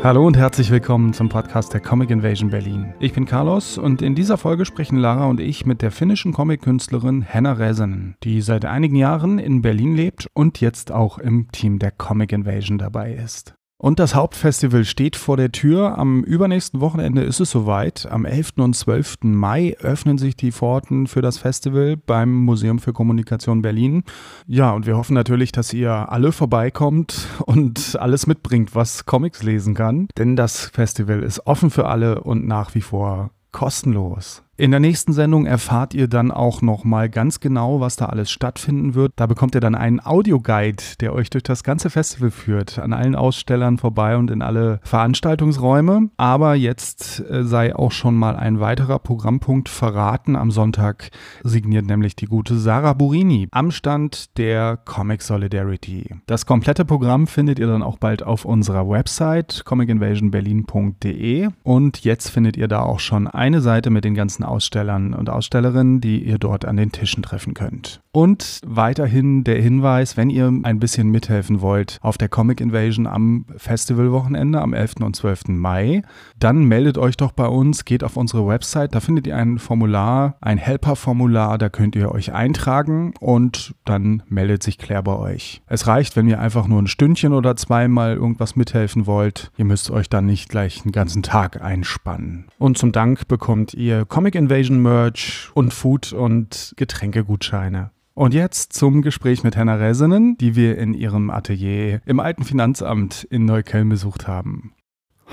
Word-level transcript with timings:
Hallo 0.00 0.24
und 0.24 0.36
herzlich 0.36 0.70
willkommen 0.70 1.12
zum 1.12 1.28
Podcast 1.28 1.74
der 1.74 1.80
Comic 1.80 2.10
Invasion 2.10 2.50
Berlin. 2.50 2.94
Ich 3.00 3.14
bin 3.14 3.26
Carlos 3.26 3.78
und 3.78 4.00
in 4.00 4.14
dieser 4.14 4.38
Folge 4.38 4.64
sprechen 4.64 4.96
Lara 4.96 5.26
und 5.26 5.40
ich 5.40 5.66
mit 5.66 5.82
der 5.82 5.90
finnischen 5.90 6.32
Comic-Künstlerin 6.32 7.20
Henna 7.22 7.54
Räsänen, 7.54 8.14
die 8.22 8.40
seit 8.40 8.64
einigen 8.64 8.94
Jahren 8.94 9.40
in 9.40 9.60
Berlin 9.60 9.96
lebt 9.96 10.28
und 10.34 10.60
jetzt 10.60 10.92
auch 10.92 11.18
im 11.18 11.50
Team 11.50 11.80
der 11.80 11.90
Comic 11.90 12.32
Invasion 12.32 12.78
dabei 12.78 13.12
ist. 13.12 13.57
Und 13.80 14.00
das 14.00 14.16
Hauptfestival 14.16 14.84
steht 14.84 15.14
vor 15.14 15.36
der 15.36 15.52
Tür. 15.52 15.96
Am 15.98 16.24
übernächsten 16.24 16.80
Wochenende 16.80 17.22
ist 17.22 17.38
es 17.38 17.52
soweit. 17.52 18.08
Am 18.10 18.24
11. 18.24 18.54
und 18.56 18.74
12. 18.74 19.18
Mai 19.22 19.76
öffnen 19.78 20.18
sich 20.18 20.34
die 20.36 20.50
Pforten 20.50 21.06
für 21.06 21.22
das 21.22 21.38
Festival 21.38 21.96
beim 21.96 22.34
Museum 22.34 22.80
für 22.80 22.92
Kommunikation 22.92 23.62
Berlin. 23.62 24.02
Ja, 24.48 24.72
und 24.72 24.86
wir 24.86 24.96
hoffen 24.96 25.14
natürlich, 25.14 25.52
dass 25.52 25.72
ihr 25.72 25.92
alle 25.92 26.32
vorbeikommt 26.32 27.28
und 27.46 27.96
alles 28.00 28.26
mitbringt, 28.26 28.74
was 28.74 29.06
Comics 29.06 29.44
lesen 29.44 29.74
kann. 29.74 30.08
Denn 30.18 30.34
das 30.34 30.66
Festival 30.66 31.22
ist 31.22 31.46
offen 31.46 31.70
für 31.70 31.86
alle 31.86 32.22
und 32.22 32.48
nach 32.48 32.74
wie 32.74 32.80
vor 32.80 33.30
kostenlos. 33.52 34.42
In 34.60 34.72
der 34.72 34.80
nächsten 34.80 35.12
Sendung 35.12 35.46
erfahrt 35.46 35.94
ihr 35.94 36.08
dann 36.08 36.32
auch 36.32 36.62
noch 36.62 36.82
mal 36.82 37.08
ganz 37.08 37.38
genau, 37.38 37.78
was 37.78 37.94
da 37.94 38.06
alles 38.06 38.28
stattfinden 38.28 38.96
wird. 38.96 39.12
Da 39.14 39.26
bekommt 39.26 39.54
ihr 39.54 39.60
dann 39.60 39.76
einen 39.76 40.04
Audioguide, 40.04 40.82
der 40.98 41.12
euch 41.12 41.30
durch 41.30 41.44
das 41.44 41.62
ganze 41.62 41.90
Festival 41.90 42.32
führt, 42.32 42.80
an 42.80 42.92
allen 42.92 43.14
Ausstellern 43.14 43.78
vorbei 43.78 44.16
und 44.16 44.32
in 44.32 44.42
alle 44.42 44.80
Veranstaltungsräume. 44.82 46.10
Aber 46.16 46.56
jetzt 46.56 47.22
äh, 47.30 47.44
sei 47.44 47.76
auch 47.76 47.92
schon 47.92 48.16
mal 48.16 48.34
ein 48.34 48.58
weiterer 48.58 48.98
Programmpunkt 48.98 49.68
verraten. 49.68 50.34
Am 50.34 50.50
Sonntag 50.50 51.12
signiert 51.44 51.86
nämlich 51.86 52.16
die 52.16 52.26
gute 52.26 52.58
Sarah 52.58 52.94
Burini 52.94 53.46
am 53.52 53.70
Stand 53.70 54.36
der 54.38 54.76
Comic 54.76 55.22
Solidarity. 55.22 56.16
Das 56.26 56.46
komplette 56.46 56.84
Programm 56.84 57.28
findet 57.28 57.60
ihr 57.60 57.68
dann 57.68 57.84
auch 57.84 57.98
bald 57.98 58.24
auf 58.24 58.44
unserer 58.44 58.88
Website 58.88 59.62
comicinvasionberlin.de 59.64 61.48
und 61.62 62.02
jetzt 62.02 62.30
findet 62.30 62.56
ihr 62.56 62.66
da 62.66 62.80
auch 62.80 62.98
schon 62.98 63.28
eine 63.28 63.60
Seite 63.60 63.90
mit 63.90 64.04
den 64.04 64.16
ganzen 64.16 64.47
Ausstellern 64.48 65.14
und 65.14 65.30
Ausstellerinnen, 65.30 66.00
die 66.00 66.24
ihr 66.24 66.38
dort 66.38 66.64
an 66.64 66.76
den 66.76 66.92
Tischen 66.92 67.22
treffen 67.22 67.54
könnt. 67.54 68.00
Und 68.18 68.62
weiterhin 68.66 69.44
der 69.44 69.62
Hinweis, 69.62 70.16
wenn 70.16 70.28
ihr 70.28 70.52
ein 70.64 70.80
bisschen 70.80 71.08
mithelfen 71.08 71.60
wollt 71.60 71.98
auf 72.00 72.18
der 72.18 72.28
Comic 72.28 72.60
Invasion 72.60 73.06
am 73.06 73.44
Festivalwochenende 73.56 74.60
am 74.60 74.74
11. 74.74 74.94
und 75.02 75.14
12. 75.14 75.50
Mai, 75.50 76.02
dann 76.36 76.64
meldet 76.64 76.98
euch 76.98 77.16
doch 77.16 77.30
bei 77.30 77.46
uns, 77.46 77.84
geht 77.84 78.02
auf 78.02 78.16
unsere 78.16 78.44
Website, 78.44 78.96
da 78.96 78.98
findet 78.98 79.28
ihr 79.28 79.36
ein 79.36 79.60
Formular, 79.60 80.34
ein 80.40 80.58
Helper-Formular, 80.58 81.58
da 81.58 81.68
könnt 81.68 81.94
ihr 81.94 82.10
euch 82.10 82.32
eintragen 82.32 83.14
und 83.20 83.76
dann 83.84 84.24
meldet 84.26 84.64
sich 84.64 84.78
Claire 84.78 85.04
bei 85.04 85.16
euch. 85.16 85.62
Es 85.68 85.86
reicht, 85.86 86.16
wenn 86.16 86.26
ihr 86.26 86.40
einfach 86.40 86.66
nur 86.66 86.82
ein 86.82 86.88
Stündchen 86.88 87.32
oder 87.32 87.54
zweimal 87.54 88.16
irgendwas 88.16 88.56
mithelfen 88.56 89.06
wollt. 89.06 89.52
Ihr 89.56 89.64
müsst 89.64 89.92
euch 89.92 90.10
dann 90.10 90.26
nicht 90.26 90.48
gleich 90.48 90.82
einen 90.82 90.90
ganzen 90.90 91.22
Tag 91.22 91.62
einspannen. 91.62 92.46
Und 92.58 92.78
zum 92.78 92.90
Dank 92.90 93.28
bekommt 93.28 93.74
ihr 93.74 94.04
Comic 94.06 94.34
Invasion 94.34 94.82
Merch 94.82 95.50
und 95.54 95.72
Food- 95.72 96.12
und 96.12 96.74
Getränkegutscheine. 96.76 97.92
Und 98.18 98.34
jetzt 98.34 98.72
zum 98.72 99.02
Gespräch 99.02 99.44
mit 99.44 99.54
Henna 99.54 99.76
Räsenen, 99.76 100.36
die 100.38 100.56
wir 100.56 100.76
in 100.76 100.92
ihrem 100.92 101.30
Atelier 101.30 102.00
im 102.04 102.18
alten 102.18 102.42
Finanzamt 102.42 103.22
in 103.30 103.44
Neukölln 103.44 103.88
besucht 103.88 104.26
haben. 104.26 104.72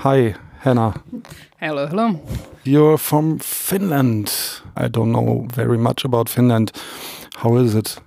Hi, 0.04 0.36
Henna. 0.60 0.94
Hello, 1.56 1.88
hello. 1.88 2.20
You're 2.64 2.96
from 2.96 3.40
Finland. 3.40 4.62
I 4.78 4.84
don't 4.84 5.10
know 5.10 5.48
very 5.52 5.76
much 5.76 6.04
about 6.04 6.28
Finland. 6.30 6.70
How 7.42 7.58
is 7.58 7.74
it? 7.74 8.00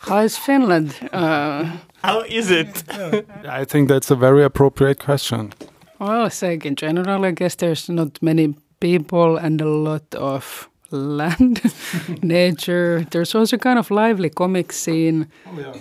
How 0.00 0.22
is 0.22 0.36
Finland? 0.36 0.92
Uh, 1.10 1.64
How 2.02 2.22
is 2.28 2.50
it? 2.50 2.84
I 3.48 3.64
think 3.64 3.88
that's 3.88 4.10
a 4.10 4.14
very 4.14 4.44
appropriate 4.44 5.02
question. 5.02 5.54
well, 5.98 6.26
it's 6.26 6.42
like 6.42 6.68
in 6.68 6.76
general, 6.76 7.24
I 7.24 7.32
guess 7.32 7.56
there's 7.56 7.88
not 7.88 8.20
many 8.20 8.56
people 8.78 9.38
and 9.38 9.62
a 9.62 9.64
lot 9.64 10.14
of 10.16 10.68
land, 10.92 11.60
nature. 12.22 13.06
There's 13.10 13.34
also 13.34 13.56
kind 13.56 13.78
of 13.78 13.90
lively 13.90 14.30
comic 14.30 14.72
scene. 14.72 15.28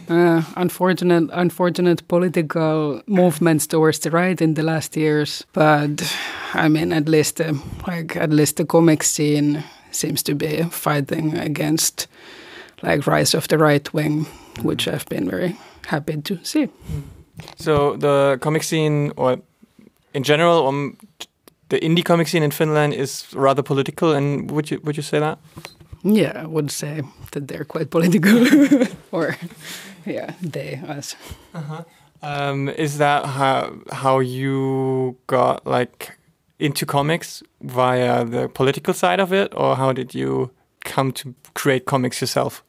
Uh, 0.09 0.43
unfortunate, 0.55 1.29
unfortunate 1.33 2.07
political 2.07 3.01
movements 3.07 3.67
towards 3.67 3.99
the 3.99 4.11
right 4.11 4.41
in 4.41 4.53
the 4.53 4.63
last 4.63 4.95
years. 4.95 5.45
But 5.53 6.01
I 6.53 6.69
mean, 6.69 6.93
at 6.93 7.07
least, 7.07 7.41
uh, 7.41 7.53
like 7.87 8.15
at 8.15 8.31
least 8.31 8.57
the 8.57 8.65
comic 8.65 9.03
scene 9.03 9.63
seems 9.91 10.23
to 10.23 10.35
be 10.35 10.63
fighting 10.63 11.37
against 11.37 12.07
like 12.81 13.05
rise 13.07 13.33
of 13.33 13.47
the 13.47 13.57
right 13.57 13.93
wing, 13.93 14.25
which 14.61 14.87
I've 14.87 15.05
been 15.07 15.29
very 15.29 15.57
happy 15.87 16.21
to 16.21 16.39
see. 16.43 16.69
So 17.57 17.97
the 17.97 18.37
comic 18.41 18.63
scene, 18.63 19.11
or 19.15 19.37
in 20.13 20.23
general, 20.23 20.67
um, 20.67 20.97
the 21.71 21.79
indie 21.79 22.03
comic 22.03 22.27
scene 22.27 22.43
in 22.43 22.51
Finland 22.51 22.93
is 22.93 23.25
rather 23.33 23.63
political. 23.63 24.13
And 24.13 24.51
would 24.51 24.69
you 24.69 24.79
would 24.83 24.97
you 24.97 25.03
say 25.03 25.19
that? 25.19 25.37
Yeah, 26.03 26.43
I 26.43 26.45
would 26.45 26.71
say 26.71 27.01
that 27.31 27.47
they're 27.47 27.65
quite 27.65 27.89
political, 27.89 28.47
or 29.11 29.35
yeah, 30.05 30.33
they 30.51 30.81
us. 30.99 31.15
Uh 31.53 31.83
Um, 32.23 32.69
is 32.69 32.97
that 32.97 33.25
how 33.25 33.73
how 34.03 34.21
you 34.21 35.15
got 35.25 35.65
like 35.65 36.17
into 36.59 36.85
comics 36.85 37.43
via 37.61 38.25
the 38.25 38.47
political 38.47 38.93
side 38.93 39.21
of 39.21 39.31
it, 39.31 39.53
or 39.55 39.75
how 39.75 39.93
did 39.93 40.13
you 40.13 40.49
come 40.95 41.11
to 41.11 41.33
create 41.53 41.85
comics 41.85 42.21
yourself? 42.21 42.63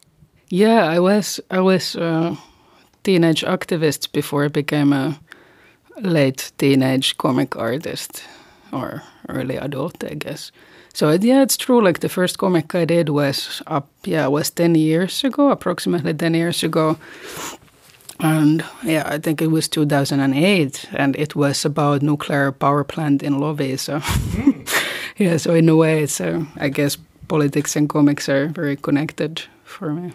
Yeah, 0.48 0.96
I 0.96 1.00
was 1.00 1.40
I 1.50 1.60
was 1.60 1.96
a 1.96 2.36
teenage 3.02 3.44
activist 3.46 4.12
before 4.12 4.44
I 4.46 4.48
became 4.48 4.96
a 4.96 5.18
late 6.00 6.52
teenage 6.56 7.16
comic 7.16 7.56
artist 7.56 8.24
or 8.72 9.02
early 9.28 9.56
adult, 9.56 10.04
I 10.04 10.14
guess. 10.14 10.52
So 10.94 11.10
yeah, 11.10 11.42
it's 11.42 11.56
true. 11.56 11.82
Like 11.82 12.00
the 12.00 12.08
first 12.08 12.38
comic 12.38 12.74
I 12.74 12.84
did 12.84 13.08
was 13.08 13.62
up, 13.66 13.88
yeah, 14.04 14.26
was 14.26 14.50
ten 14.50 14.74
years 14.74 15.24
ago, 15.24 15.50
approximately 15.50 16.14
ten 16.14 16.34
years 16.34 16.62
ago, 16.62 16.96
and 18.20 18.64
yeah, 18.84 19.02
I 19.06 19.18
think 19.18 19.42
it 19.42 19.48
was 19.48 19.68
2008, 19.68 20.88
and 20.92 21.16
it 21.16 21.34
was 21.34 21.64
about 21.64 22.02
nuclear 22.02 22.52
power 22.52 22.84
plant 22.84 23.22
in 23.22 23.34
Loviisa. 23.34 24.00
yeah, 25.16 25.38
so 25.38 25.54
in 25.54 25.68
a 25.68 25.76
way, 25.76 26.02
it's 26.02 26.20
uh, 26.20 26.44
I 26.56 26.68
guess 26.68 26.98
politics 27.28 27.74
and 27.74 27.88
comics 27.88 28.28
are 28.28 28.48
very 28.48 28.76
connected 28.76 29.42
for 29.64 29.92
me. 29.92 30.12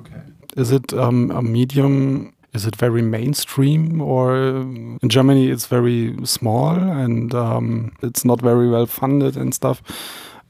Okay, 0.00 0.22
is 0.56 0.72
it 0.72 0.92
um, 0.94 1.30
a 1.30 1.42
medium? 1.42 2.31
Is 2.54 2.66
it 2.66 2.76
very 2.76 3.02
mainstream, 3.02 4.02
or 4.02 4.36
in 4.36 5.08
Germany 5.08 5.48
it's 5.48 5.66
very 5.66 6.14
small 6.24 6.76
and 6.76 7.34
um, 7.34 7.92
it's 8.02 8.24
not 8.24 8.40
very 8.42 8.68
well 8.68 8.86
funded 8.86 9.36
and 9.36 9.54
stuff? 9.54 9.82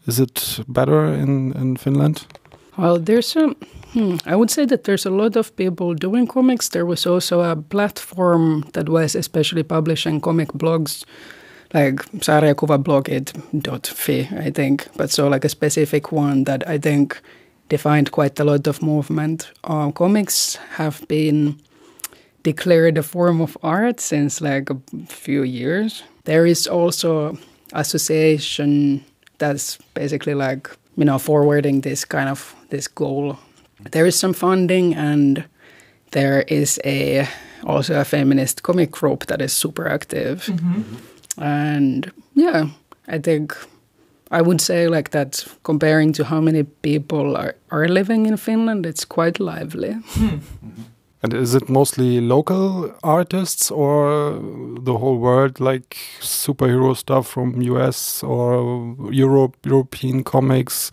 Is 0.07 0.19
it 0.19 0.61
better 0.67 1.07
in, 1.07 1.53
in 1.53 1.77
Finland? 1.77 2.27
Well, 2.77 2.99
there's 2.99 3.37
a, 3.37 3.55
hmm, 3.93 4.17
I 4.27 4.35
would 4.35 4.51
say 4.51 4.67
that 4.67 4.83
there's 4.85 5.07
a 5.07 5.11
lot 5.11 5.37
of 5.37 5.55
people 5.55 5.95
doing 5.95 6.27
comics. 6.27 6.71
There 6.71 6.87
was 6.87 7.07
also 7.07 7.41
a 7.41 7.55
platform 7.55 8.65
that 8.73 8.89
was 8.89 9.15
especially 9.15 9.63
publishing 9.63 10.21
comic 10.21 10.53
blogs, 10.53 11.05
like 11.73 12.03
sarjakuvablogit.fi, 12.19 14.29
I 14.39 14.51
think. 14.51 14.89
But 14.97 15.11
so 15.11 15.29
like 15.29 15.45
a 15.45 15.49
specific 15.49 16.11
one 16.11 16.43
that 16.45 16.67
I 16.67 16.79
think 16.79 17.21
defined 17.69 18.11
quite 18.11 18.41
a 18.41 18.45
lot 18.45 18.67
of 18.67 18.83
movement. 18.83 19.53
Uh, 19.65 19.93
comics 19.93 20.57
have 20.77 21.07
been 21.09 21.61
declared 22.43 22.99
a 22.99 23.03
form 23.03 23.41
of 23.41 23.57
art 23.63 24.01
since 24.01 24.41
like 24.41 24.71
a 24.71 24.77
few 25.07 25.43
years. 25.43 26.03
There 26.25 26.47
is 26.47 26.67
also 26.67 27.39
association 27.73 29.05
that's 29.39 29.79
basically 29.95 30.35
like 30.35 30.71
you 30.97 31.05
know 31.05 31.19
forwarding 31.19 31.81
this 31.83 32.05
kind 32.05 32.29
of 32.29 32.55
this 32.71 32.89
goal. 32.89 33.39
There 33.91 34.07
is 34.07 34.19
some 34.19 34.33
funding 34.33 34.95
and 34.95 35.45
there 36.11 36.43
is 36.49 36.81
a 36.85 37.27
also 37.65 38.01
a 38.01 38.05
feminist 38.05 38.63
comic 38.63 38.91
group 38.91 39.27
that 39.27 39.41
is 39.41 39.53
super 39.53 39.89
active. 39.89 40.47
Mm-hmm. 40.47 41.43
And 41.43 42.13
yeah, 42.35 42.67
I 43.09 43.19
think 43.19 43.57
I 44.31 44.43
would 44.43 44.61
say 44.61 44.89
like 44.89 45.11
that 45.11 45.45
comparing 45.63 46.13
to 46.15 46.25
how 46.25 46.41
many 46.41 46.63
people 46.63 47.37
are, 47.37 47.55
are 47.71 47.89
living 47.89 48.27
in 48.27 48.37
Finland, 48.37 48.87
it's 48.87 49.05
quite 49.05 49.41
lively. 49.41 49.93
Hmm. 49.93 50.27
Mm-hmm. 50.27 50.83
And 51.23 51.33
is 51.35 51.55
it 51.55 51.69
mostly 51.69 52.21
local 52.21 52.93
artists 53.05 53.71
or 53.71 54.41
the 54.81 54.99
whole 54.99 55.19
world, 55.19 55.61
like 55.61 55.97
superhero 56.21 56.97
stuff 56.97 57.29
from 57.29 57.63
US 57.63 58.25
or 58.25 58.97
Europe, 59.13 59.57
European 59.65 60.25
comics, 60.25 60.91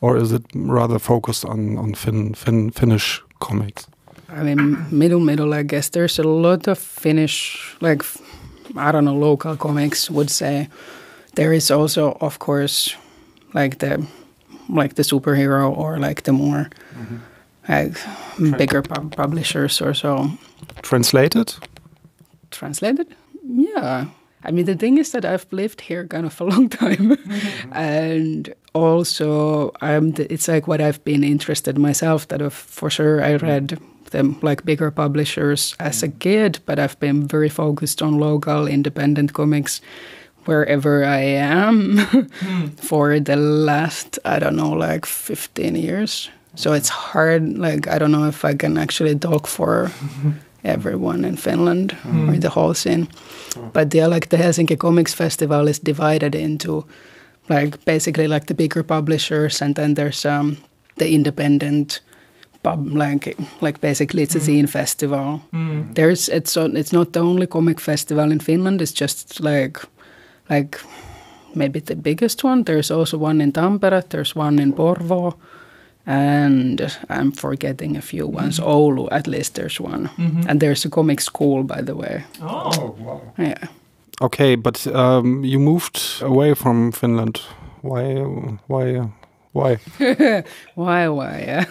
or 0.00 0.16
is 0.16 0.30
it 0.32 0.44
rather 0.54 1.00
focused 1.00 1.44
on 1.44 1.78
on 1.78 1.94
fin, 1.94 2.34
fin, 2.34 2.70
Finnish 2.70 3.22
comics? 3.40 3.86
I 4.28 4.42
mean, 4.44 4.86
middle, 4.90 5.20
middle, 5.20 5.52
I 5.52 5.62
guess. 5.62 5.90
There's 5.90 6.18
a 6.18 6.22
lot 6.22 6.68
of 6.68 6.78
Finnish, 6.78 7.76
like, 7.80 8.04
I 8.76 8.92
don't 8.92 9.04
know, 9.04 9.16
local 9.16 9.56
comics 9.56 10.10
would 10.10 10.30
say. 10.30 10.68
There 11.34 11.52
is 11.52 11.70
also, 11.70 12.16
of 12.20 12.38
course, 12.38 12.96
like 13.52 13.78
the 13.78 14.06
like 14.68 14.94
the 14.94 15.02
superhero 15.02 15.76
or 15.76 15.98
like 15.98 16.22
the 16.22 16.32
more 16.32 16.70
mm-hmm. 16.94 17.16
Like 17.68 17.96
bigger 18.58 18.82
pub- 18.82 19.14
publishers 19.14 19.80
or 19.80 19.94
so. 19.94 20.30
Translated? 20.82 21.54
Translated? 22.50 23.14
Yeah. 23.44 24.06
I 24.44 24.50
mean, 24.50 24.64
the 24.64 24.74
thing 24.74 24.98
is 24.98 25.12
that 25.12 25.24
I've 25.24 25.46
lived 25.52 25.80
here 25.80 26.06
kind 26.06 26.26
of 26.26 26.40
a 26.40 26.44
long 26.52 26.68
time, 26.68 27.16
mm-hmm. 27.16 27.72
and 27.72 28.52
also 28.74 29.72
I'm. 29.80 30.12
The, 30.12 30.32
it's 30.32 30.48
like 30.48 30.66
what 30.66 30.80
I've 30.80 31.02
been 31.04 31.22
interested 31.22 31.78
myself. 31.78 32.28
That 32.28 32.42
of, 32.42 32.52
for 32.52 32.90
sure 32.90 33.22
I 33.22 33.34
mm-hmm. 33.34 33.46
read 33.46 33.78
them 34.10 34.38
like 34.42 34.64
bigger 34.64 34.90
publishers 34.90 35.74
as 35.78 36.02
a 36.02 36.08
mm-hmm. 36.08 36.18
kid, 36.18 36.58
but 36.66 36.78
I've 36.78 36.98
been 36.98 37.26
very 37.26 37.48
focused 37.48 38.02
on 38.02 38.18
local 38.18 38.66
independent 38.66 39.32
comics 39.32 39.80
wherever 40.44 41.04
I 41.04 41.20
am 41.20 41.98
mm. 41.98 42.80
for 42.80 43.20
the 43.20 43.36
last 43.36 44.18
I 44.24 44.40
don't 44.40 44.56
know 44.56 44.72
like 44.72 45.06
15 45.06 45.76
years. 45.76 46.30
So 46.54 46.72
it's 46.72 46.88
hard. 46.88 47.58
Like 47.58 47.88
I 47.88 47.98
don't 47.98 48.12
know 48.12 48.28
if 48.28 48.44
I 48.44 48.54
can 48.54 48.78
actually 48.78 49.18
talk 49.18 49.46
for. 49.46 49.90
everyone 50.64 51.24
in 51.24 51.36
Finland 51.36 51.96
mm. 52.02 52.28
or 52.28 52.38
the 52.38 52.48
whole 52.48 52.74
scene. 52.74 53.08
But 53.72 53.94
yeah, 53.94 54.06
like 54.06 54.28
the 54.28 54.36
Helsinki 54.36 54.76
Comics 54.78 55.14
Festival 55.14 55.68
is 55.68 55.78
divided 55.78 56.34
into 56.34 56.84
like 57.48 57.84
basically 57.84 58.28
like 58.28 58.46
the 58.46 58.54
bigger 58.54 58.82
publishers, 58.82 59.62
and 59.62 59.74
then 59.74 59.94
there's 59.94 60.24
um, 60.24 60.56
the 60.96 61.12
independent 61.12 62.00
pub 62.62 62.86
like 62.86 63.36
like 63.60 63.80
basically 63.80 64.22
it's 64.22 64.36
a 64.36 64.40
mm. 64.40 64.62
zine 64.62 64.68
festival. 64.68 65.40
Mm. 65.52 65.94
There's 65.94 66.28
it's 66.28 66.56
it's 66.56 66.92
not 66.92 67.12
the 67.12 67.20
only 67.20 67.46
comic 67.46 67.80
festival 67.80 68.32
in 68.32 68.40
Finland. 68.40 68.80
It's 68.80 68.92
just 68.92 69.40
like 69.40 69.80
like 70.50 70.80
maybe 71.54 71.80
the 71.80 71.96
biggest 71.96 72.44
one. 72.44 72.64
There's 72.64 72.90
also 72.90 73.18
one 73.18 73.40
in 73.40 73.52
Tampere. 73.52 74.02
There's 74.08 74.36
one 74.36 74.62
in 74.62 74.72
Porvoo 74.72 75.34
and 76.06 76.96
I'm 77.08 77.32
forgetting 77.32 77.96
a 77.96 78.02
few 78.02 78.26
ones. 78.26 78.58
Mm-hmm. 78.58 78.70
Oulu, 78.70 79.08
at 79.10 79.26
least 79.26 79.54
there's 79.54 79.80
one, 79.80 80.08
mm-hmm. 80.08 80.48
and 80.48 80.60
there's 80.60 80.84
a 80.84 80.90
comic 80.90 81.20
school, 81.20 81.62
by 81.62 81.80
the 81.80 81.94
way. 81.94 82.24
Oh, 82.40 82.70
oh 82.74 82.96
wow! 82.98 83.22
Yeah. 83.38 83.68
Okay, 84.20 84.56
but 84.56 84.86
um, 84.88 85.44
you 85.44 85.58
moved 85.58 86.22
away 86.22 86.54
from 86.54 86.92
Finland. 86.92 87.40
Why? 87.82 88.14
Why? 88.66 89.08
Why? 89.52 89.78
why? 90.74 91.08
Why? 91.08 91.66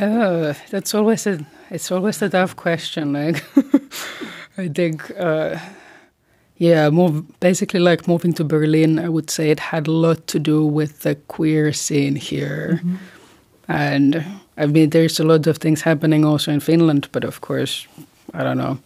uh, 0.00 0.54
that's 0.70 0.94
always 0.94 1.26
a. 1.26 1.38
It's 1.70 1.90
always 1.90 2.20
a 2.22 2.28
tough 2.28 2.56
question. 2.56 3.12
Like, 3.12 3.42
I 4.58 4.68
think. 4.68 5.10
Uh, 5.18 5.58
yeah, 6.62 6.90
move 6.90 7.24
basically 7.40 7.80
like 7.80 8.06
moving 8.06 8.32
to 8.34 8.44
Berlin. 8.44 9.00
I 9.00 9.08
would 9.08 9.30
say 9.30 9.50
it 9.50 9.58
had 9.58 9.88
a 9.88 9.90
lot 9.90 10.28
to 10.28 10.38
do 10.38 10.64
with 10.64 11.00
the 11.00 11.16
queer 11.26 11.72
scene 11.72 12.14
here, 12.14 12.78
mm-hmm. 12.78 12.96
and 13.66 14.24
I 14.56 14.66
mean, 14.66 14.90
there's 14.90 15.18
a 15.18 15.24
lot 15.24 15.46
of 15.48 15.58
things 15.58 15.82
happening 15.82 16.24
also 16.24 16.52
in 16.52 16.60
Finland. 16.60 17.08
But 17.10 17.24
of 17.24 17.40
course, 17.40 17.88
I 18.32 18.44
don't 18.44 18.58
know. 18.58 18.78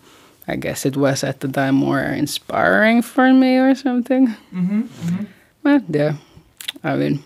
I 0.49 0.57
guess 0.57 0.87
it 0.87 0.97
was 0.97 1.23
at 1.23 1.41
the 1.41 1.49
time 1.49 1.75
more 1.75 2.01
inspiring 2.01 3.03
for 3.03 3.31
me 3.35 3.59
or 3.59 3.75
something. 3.75 4.29
Mm-hmm, 4.55 4.83
mm-hmm. 4.83 5.25
But 5.63 5.83
yeah, 5.91 6.15
I 6.83 6.97
mean. 6.97 7.25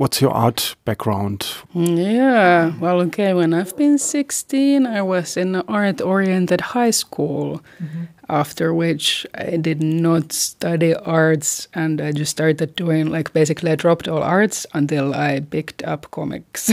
What's 0.00 0.22
your 0.22 0.30
art 0.30 0.76
background? 0.86 1.46
Yeah, 1.74 2.72
well, 2.80 3.02
okay, 3.02 3.34
when 3.34 3.52
I've 3.52 3.76
been 3.76 3.98
16, 3.98 4.86
I 4.86 5.02
was 5.02 5.36
in 5.36 5.54
an 5.54 5.62
art 5.68 6.00
oriented 6.00 6.62
high 6.72 6.90
school. 6.90 7.62
Mm-hmm 7.78 8.04
after 8.30 8.72
which 8.72 9.26
I 9.34 9.56
did 9.56 9.82
not 9.82 10.32
study 10.32 10.94
arts 10.94 11.66
and 11.74 12.00
I 12.00 12.12
just 12.12 12.30
started 12.30 12.76
doing 12.76 13.10
like 13.10 13.32
basically 13.32 13.72
I 13.72 13.74
dropped 13.74 14.06
all 14.06 14.22
arts 14.22 14.66
until 14.72 15.12
I 15.14 15.40
picked 15.40 15.82
up 15.82 16.08
comics. 16.12 16.72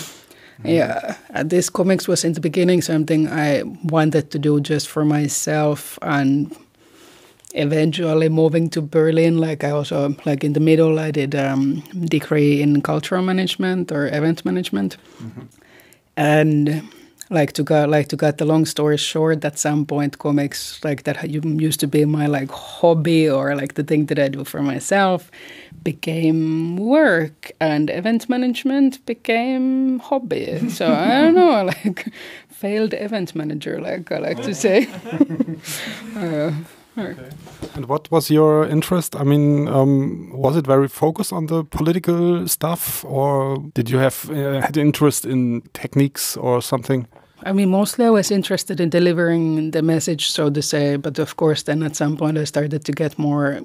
yeah, 0.64 1.16
and 1.30 1.50
this 1.50 1.68
comics 1.68 2.06
was 2.06 2.24
in 2.24 2.34
the 2.34 2.40
beginning 2.40 2.82
something 2.82 3.26
I 3.26 3.64
wanted 3.82 4.30
to 4.30 4.38
do 4.38 4.60
just 4.60 4.86
for 4.86 5.04
myself 5.04 5.98
and 6.02 6.54
eventually 7.54 8.28
moving 8.28 8.70
to 8.70 8.80
Berlin 8.82 9.38
like 9.38 9.64
I 9.64 9.70
also 9.70 10.14
like 10.24 10.44
in 10.44 10.52
the 10.52 10.60
middle 10.60 10.98
I 10.98 11.10
did 11.10 11.34
um 11.34 11.80
degree 12.06 12.62
in 12.62 12.82
cultural 12.82 13.22
management 13.22 13.92
or 13.92 14.06
event 14.06 14.44
management. 14.44 14.96
Mm-hmm. 15.20 15.42
And 16.16 16.88
like 17.32 17.52
to 17.52 17.62
got 17.62 17.88
like 17.88 18.08
to 18.08 18.16
cut 18.16 18.38
the 18.38 18.44
long 18.44 18.66
story 18.66 18.96
short 18.96 19.44
at 19.44 19.58
some 19.58 19.86
point 19.86 20.18
comics 20.18 20.82
like 20.84 21.04
that 21.04 21.30
used 21.30 21.80
to 21.80 21.86
be 21.86 22.04
my 22.04 22.26
like 22.26 22.50
hobby 22.50 23.28
or 23.28 23.56
like 23.56 23.74
the 23.74 23.82
thing 23.82 24.06
that 24.06 24.18
i 24.18 24.28
do 24.28 24.44
for 24.44 24.62
myself 24.62 25.30
became 25.82 26.76
work 26.76 27.50
and 27.60 27.88
event 27.90 28.28
management 28.28 29.04
became 29.06 29.98
hobby 29.98 30.68
so 30.68 30.92
i 30.92 31.22
don't 31.22 31.34
know 31.34 31.64
like 31.64 32.12
failed 32.48 32.92
event 32.94 33.34
manager 33.34 33.80
like 33.80 34.12
i 34.12 34.18
like 34.18 34.42
to 34.42 34.54
say 34.54 34.86
uh, 36.16 36.52
Okay. 36.98 37.30
And 37.74 37.86
what 37.86 38.10
was 38.10 38.30
your 38.30 38.66
interest? 38.66 39.16
I 39.16 39.24
mean, 39.24 39.66
um, 39.68 40.30
was 40.34 40.56
it 40.56 40.66
very 40.66 40.88
focused 40.88 41.32
on 41.32 41.46
the 41.46 41.64
political 41.64 42.46
stuff, 42.48 43.04
or 43.04 43.58
did 43.74 43.88
you 43.88 43.98
have 43.98 44.28
uh, 44.30 44.60
had 44.60 44.76
interest 44.76 45.24
in 45.24 45.62
techniques 45.72 46.36
or 46.36 46.60
something? 46.60 47.06
I 47.44 47.52
mean, 47.52 47.70
mostly 47.70 48.04
I 48.04 48.10
was 48.10 48.30
interested 48.30 48.80
in 48.80 48.90
delivering 48.90 49.72
the 49.72 49.82
message, 49.82 50.30
so 50.30 50.50
to 50.50 50.62
say. 50.62 50.96
But 50.96 51.18
of 51.18 51.36
course, 51.36 51.62
then 51.62 51.82
at 51.82 51.96
some 51.96 52.16
point 52.16 52.38
I 52.38 52.44
started 52.44 52.84
to 52.84 52.92
get 52.92 53.18
more 53.18 53.60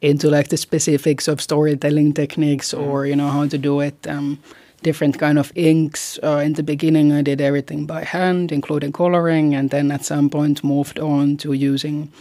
into 0.00 0.30
like 0.30 0.48
the 0.48 0.56
specifics 0.56 1.28
of 1.28 1.40
storytelling 1.40 2.14
techniques 2.14 2.72
mm. 2.72 2.80
or 2.80 3.06
you 3.06 3.14
know 3.14 3.28
how 3.28 3.46
to 3.46 3.58
do 3.58 3.80
it. 3.80 4.06
Um, 4.06 4.38
different 4.82 5.18
kind 5.18 5.38
of 5.38 5.52
inks. 5.54 6.18
Uh, 6.22 6.42
in 6.44 6.54
the 6.54 6.62
beginning, 6.62 7.12
I 7.12 7.22
did 7.22 7.40
everything 7.40 7.86
by 7.86 8.04
hand, 8.04 8.52
including 8.52 8.92
coloring, 8.92 9.54
and 9.54 9.70
then 9.70 9.90
at 9.90 10.04
some 10.04 10.30
point 10.30 10.64
moved 10.64 10.98
on 10.98 11.36
to 11.38 11.52
using 11.52 12.12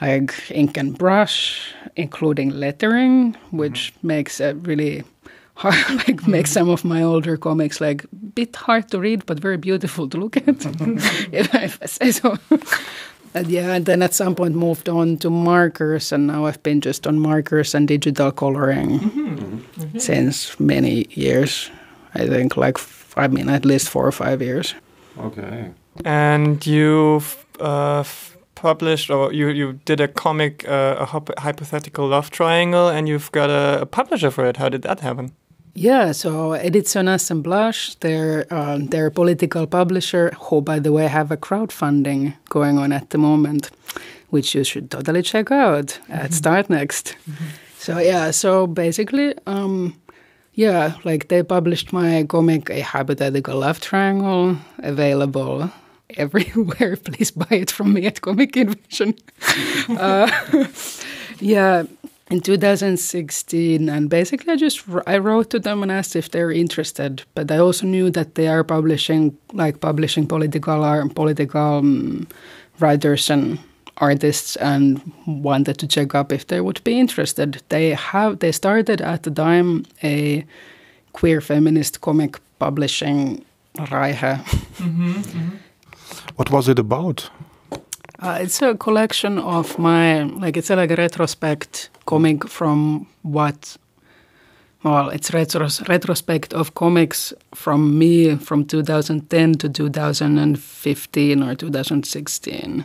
like 0.00 0.34
ink 0.50 0.76
and 0.76 0.96
brush, 0.96 1.72
including 1.96 2.50
lettering, 2.50 3.36
which 3.50 3.92
mm-hmm. 3.96 4.06
makes 4.06 4.40
a 4.40 4.54
really 4.54 5.04
hard, 5.54 5.90
like 6.08 6.26
make 6.26 6.46
some 6.46 6.68
of 6.68 6.84
my 6.84 7.02
older 7.02 7.36
comics 7.36 7.80
like 7.80 8.04
a 8.04 8.08
bit 8.34 8.54
hard 8.54 8.88
to 8.90 9.00
read 9.00 9.26
but 9.26 9.40
very 9.40 9.56
beautiful 9.56 10.08
to 10.08 10.16
look 10.16 10.36
at 10.36 10.44
if 11.32 11.54
I 11.82 11.86
say 11.86 12.12
so. 12.12 12.38
and 13.34 13.48
yeah, 13.48 13.74
and 13.74 13.86
then 13.86 14.02
at 14.02 14.14
some 14.14 14.34
point 14.34 14.54
moved 14.54 14.88
on 14.88 15.18
to 15.18 15.30
markers, 15.30 16.12
and 16.12 16.26
now 16.28 16.46
I've 16.46 16.62
been 16.62 16.80
just 16.80 17.06
on 17.06 17.18
markers 17.18 17.74
and 17.74 17.88
digital 17.88 18.30
coloring 18.30 19.00
mm-hmm. 19.00 19.58
Mm-hmm. 19.58 19.98
since 19.98 20.58
many 20.60 21.06
years. 21.10 21.70
I 22.18 22.28
think 22.28 22.56
like 22.56 22.78
I 23.16 23.28
mean 23.28 23.48
at 23.48 23.64
least 23.64 23.88
four 23.88 24.06
or 24.06 24.12
five 24.12 24.42
years. 24.42 24.74
Okay. 25.18 25.70
And 26.04 26.64
you've 26.66 27.44
uh, 27.58 28.04
published 28.54 29.10
or 29.10 29.32
you, 29.32 29.48
you 29.48 29.72
did 29.84 30.00
a 30.00 30.08
comic, 30.08 30.68
uh, 30.68 30.96
a 30.98 31.06
hypothetical 31.40 32.08
love 32.08 32.30
triangle, 32.30 32.88
and 32.88 33.08
you've 33.08 33.30
got 33.32 33.50
a, 33.50 33.82
a 33.82 33.86
publisher 33.86 34.30
for 34.30 34.46
it. 34.46 34.56
How 34.56 34.68
did 34.68 34.82
that 34.82 35.00
happen? 35.00 35.32
Yeah, 35.74 36.12
so 36.12 36.54
Edition 36.54 37.06
Assemblage, 37.06 38.00
their 38.00 38.46
uh, 38.50 38.78
their 38.80 39.10
political 39.10 39.66
publisher, 39.66 40.32
who 40.40 40.60
by 40.60 40.80
the 40.80 40.90
way 40.90 41.06
have 41.06 41.30
a 41.30 41.36
crowdfunding 41.36 42.34
going 42.48 42.78
on 42.78 42.92
at 42.92 43.10
the 43.10 43.18
moment, 43.18 43.70
which 44.30 44.56
you 44.56 44.64
should 44.64 44.90
totally 44.90 45.22
check 45.22 45.52
out 45.52 46.00
at 46.08 46.30
mm-hmm. 46.30 46.40
Startnext. 46.40 47.14
Mm-hmm. 47.14 47.44
So 47.78 47.98
yeah, 47.98 48.32
so 48.32 48.66
basically, 48.66 49.34
um, 49.46 49.94
yeah, 50.58 50.94
like 51.04 51.28
they 51.28 51.44
published 51.44 51.92
my 51.92 52.24
comic, 52.24 52.68
A 52.68 52.80
Hypothetical 52.80 53.60
Love 53.60 53.78
Triangle, 53.78 54.56
available 54.78 55.70
everywhere. 56.16 56.96
Please 57.04 57.30
buy 57.30 57.46
it 57.62 57.70
from 57.70 57.92
me 57.92 58.06
at 58.06 58.20
Comic 58.20 58.56
Invasion. 58.56 59.14
uh, 59.90 60.28
yeah, 61.38 61.84
in 62.28 62.40
2016 62.40 63.88
and 63.88 64.10
basically 64.10 64.52
i 64.52 64.56
just 64.56 64.84
i 65.06 65.16
wrote 65.16 65.48
to 65.48 65.58
them 65.58 65.82
and 65.82 65.90
asked 65.90 66.14
if 66.14 66.30
they're 66.30 66.52
interested 66.52 67.22
but 67.34 67.50
i 67.50 67.56
also 67.56 67.86
knew 67.86 68.10
that 68.10 68.34
they 68.34 68.46
are 68.46 68.62
publishing 68.62 69.34
like 69.54 69.80
publishing 69.80 70.26
political 70.26 70.84
art 70.84 71.14
political 71.14 71.78
um, 71.78 72.28
writers 72.80 73.30
and 73.30 73.58
artists 73.98 74.56
and 74.56 75.00
wanted 75.26 75.78
to 75.78 75.86
check 75.86 76.14
up 76.14 76.32
if 76.32 76.46
they 76.46 76.60
would 76.60 76.82
be 76.84 76.98
interested 76.98 77.62
they 77.68 77.90
have 77.90 78.38
they 78.38 78.52
started 78.52 79.00
at 79.00 79.22
the 79.22 79.30
time 79.30 79.84
a 80.02 80.44
queer 81.12 81.40
feminist 81.40 82.00
comic 82.00 82.38
publishing 82.58 83.44
Raihe. 83.76 84.42
Mm-hmm, 84.78 85.12
mm-hmm. 85.12 85.56
what 86.36 86.50
was 86.50 86.68
it 86.68 86.78
about 86.78 87.30
uh, 88.20 88.38
it's 88.40 88.60
a 88.62 88.74
collection 88.74 89.38
of 89.38 89.78
my 89.78 90.22
like 90.22 90.56
it's 90.56 90.70
a, 90.70 90.76
like 90.76 90.90
a 90.90 90.96
retrospect 90.96 91.90
comic 92.06 92.48
from 92.48 93.06
what 93.22 93.76
well, 94.84 95.08
it's 95.08 95.30
retros- 95.32 95.86
retrospect 95.88 96.54
of 96.54 96.74
comics 96.74 97.32
from 97.52 97.98
me 97.98 98.36
from 98.36 98.64
2010 98.64 99.54
to 99.54 99.68
2015 99.68 101.42
or 101.42 101.54
2016. 101.56 102.84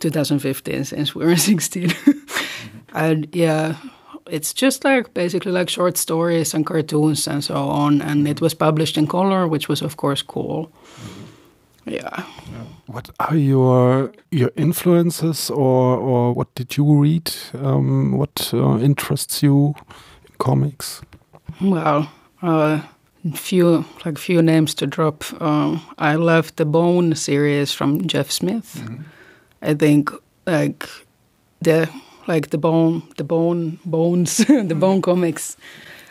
2015 0.00 0.84
since 0.84 1.14
we 1.14 1.24
were 1.24 1.36
16. 1.50 1.92
and 2.94 3.28
yeah, 3.32 3.76
it's 4.30 4.52
just 4.52 4.84
like 4.84 5.14
basically 5.14 5.52
like 5.52 5.68
short 5.68 5.96
stories 5.96 6.54
and 6.54 6.66
cartoons 6.66 7.28
and 7.28 7.44
so 7.44 7.54
on. 7.54 8.02
And 8.02 8.28
it 8.28 8.40
was 8.40 8.54
published 8.54 8.96
in 8.96 9.06
color, 9.06 9.46
which 9.48 9.68
was 9.68 9.82
of 9.82 9.96
course 9.96 10.22
cool. 10.22 10.70
Yeah. 11.86 12.24
What 12.86 13.10
are 13.18 13.36
your 13.36 14.12
your 14.30 14.50
influences, 14.56 15.50
or 15.50 15.96
or 15.96 16.34
what 16.34 16.54
did 16.54 16.76
you 16.76 16.84
read? 17.02 17.32
Um, 17.54 18.18
what 18.18 18.50
uh, 18.52 18.78
interests 18.78 19.42
you 19.42 19.74
in 20.28 20.34
comics? 20.38 21.00
Well, 21.60 22.10
uh, 22.42 22.80
few 23.34 23.84
like 24.04 24.18
few 24.18 24.42
names 24.42 24.74
to 24.74 24.86
drop. 24.86 25.24
Um, 25.40 25.80
I 25.98 26.16
love 26.16 26.54
the 26.56 26.64
Bone 26.64 27.14
series 27.14 27.72
from 27.72 28.06
Jeff 28.06 28.30
Smith. 28.30 28.76
Mm 28.76 28.86
-hmm. 28.86 29.04
I 29.62 29.74
think 29.74 30.10
like 30.46 30.88
the 31.60 31.88
like 32.26 32.50
the 32.50 32.58
bone 32.58 33.02
the 33.16 33.24
bone 33.24 33.78
bones 33.84 34.36
the 34.68 34.74
bone 34.74 35.02
comics 35.02 35.56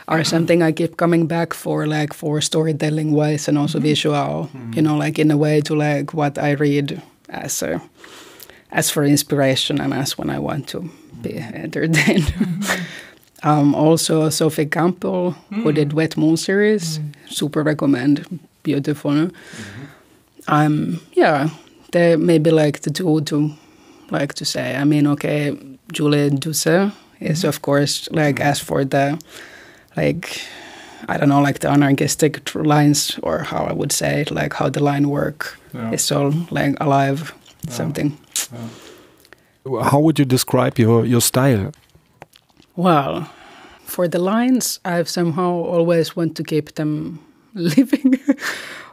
are 0.10 0.24
something 0.24 0.63
I 0.63 0.72
keep 0.72 0.98
coming 0.98 1.27
back 1.27 1.53
for, 1.53 1.86
like 1.86 2.13
for 2.13 2.41
storytelling 2.41 3.12
wise 3.12 3.48
and 3.48 3.58
also 3.58 3.77
mm-hmm. 3.77 3.88
visual. 3.88 4.15
Mm-hmm. 4.15 4.74
You 4.74 4.82
know, 4.82 4.98
like 4.98 5.20
in 5.20 5.32
a 5.32 5.38
way 5.38 5.62
to 5.62 5.75
like 5.75 6.13
what 6.13 6.38
I 6.38 6.51
read 6.51 7.01
as 7.29 7.62
a 7.62 7.79
as 8.72 8.89
for 8.89 9.06
inspiration 9.06 9.79
and 9.79 9.94
as 9.94 10.18
when 10.18 10.29
I 10.29 10.39
want 10.39 10.68
to 10.70 10.89
be 11.22 11.38
entertained. 11.38 12.34
Mm-hmm. 13.39 13.48
um, 13.48 13.74
also, 13.74 14.29
Sophie 14.29 14.65
Campbell, 14.65 15.34
mm. 15.50 15.63
who 15.63 15.72
did 15.72 15.94
Wet 15.94 16.18
Moon 16.18 16.36
series, 16.36 17.00
mm. 17.00 17.13
super 17.29 17.63
recommend, 17.63 18.39
beautiful. 18.63 19.12
Mm-hmm. 19.12 19.86
Um, 20.50 21.00
yeah, 21.13 21.50
they 21.91 22.15
maybe 22.15 22.51
like 22.51 22.81
the 22.81 22.91
two 22.91 23.22
to 23.22 23.51
like 24.12 24.34
to 24.36 24.46
say. 24.46 24.75
I 24.75 24.84
mean, 24.84 25.08
okay, 25.08 25.58
Julie 25.91 26.29
Doucet 26.29 26.91
is 27.19 27.39
mm-hmm. 27.39 27.50
of 27.50 27.62
course 27.62 28.10
like 28.12 28.36
mm-hmm. 28.36 28.48
as 28.50 28.60
for 28.60 28.86
the 28.86 29.19
like 29.96 30.41
I 31.08 31.17
don't 31.17 31.29
know, 31.29 31.41
like 31.41 31.60
the 31.60 31.69
anarchistic 31.69 32.53
lines, 32.55 33.19
or 33.24 33.39
how 33.39 33.65
I 33.65 33.74
would 33.74 33.91
say 33.91 34.22
it, 34.22 34.31
like 34.31 34.53
how 34.53 34.69
the 34.69 34.84
line 34.84 35.10
work 35.10 35.58
yeah. 35.74 35.91
is 35.91 36.03
so 36.03 36.34
like 36.51 36.75
alive, 36.81 37.34
yeah. 37.65 37.74
something. 37.74 38.17
Yeah. 38.51 39.84
How 39.84 40.00
would 40.00 40.19
you 40.19 40.25
describe 40.25 40.77
your 40.77 41.05
your 41.05 41.22
style? 41.22 41.72
Well, 42.75 43.29
for 43.86 44.08
the 44.08 44.19
lines, 44.19 44.79
I've 44.86 45.10
somehow 45.10 45.51
always 45.51 46.15
want 46.15 46.36
to 46.38 46.43
keep 46.43 46.75
them 46.75 47.19
living. 47.53 48.19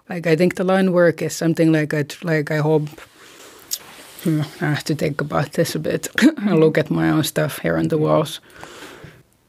Like 0.09 0.27
I 0.27 0.37
think 0.37 0.55
the 0.55 0.65
line 0.65 0.93
work 0.93 1.23
is 1.23 1.35
something 1.35 1.73
like 1.73 1.95
I 1.95 2.05
like 2.23 2.51
I 2.51 2.59
hope. 2.59 2.89
Hmm, 4.23 4.43
I 4.61 4.67
have 4.67 4.85
to 4.85 4.95
think 4.95 5.21
about 5.21 5.53
this 5.53 5.75
a 5.75 5.79
bit. 5.79 6.09
I 6.39 6.53
look 6.53 6.79
at 6.79 6.91
my 6.91 7.11
own 7.11 7.25
stuff 7.25 7.59
here 7.59 7.77
on 7.77 7.89
the 7.89 7.99
walls. 7.99 8.41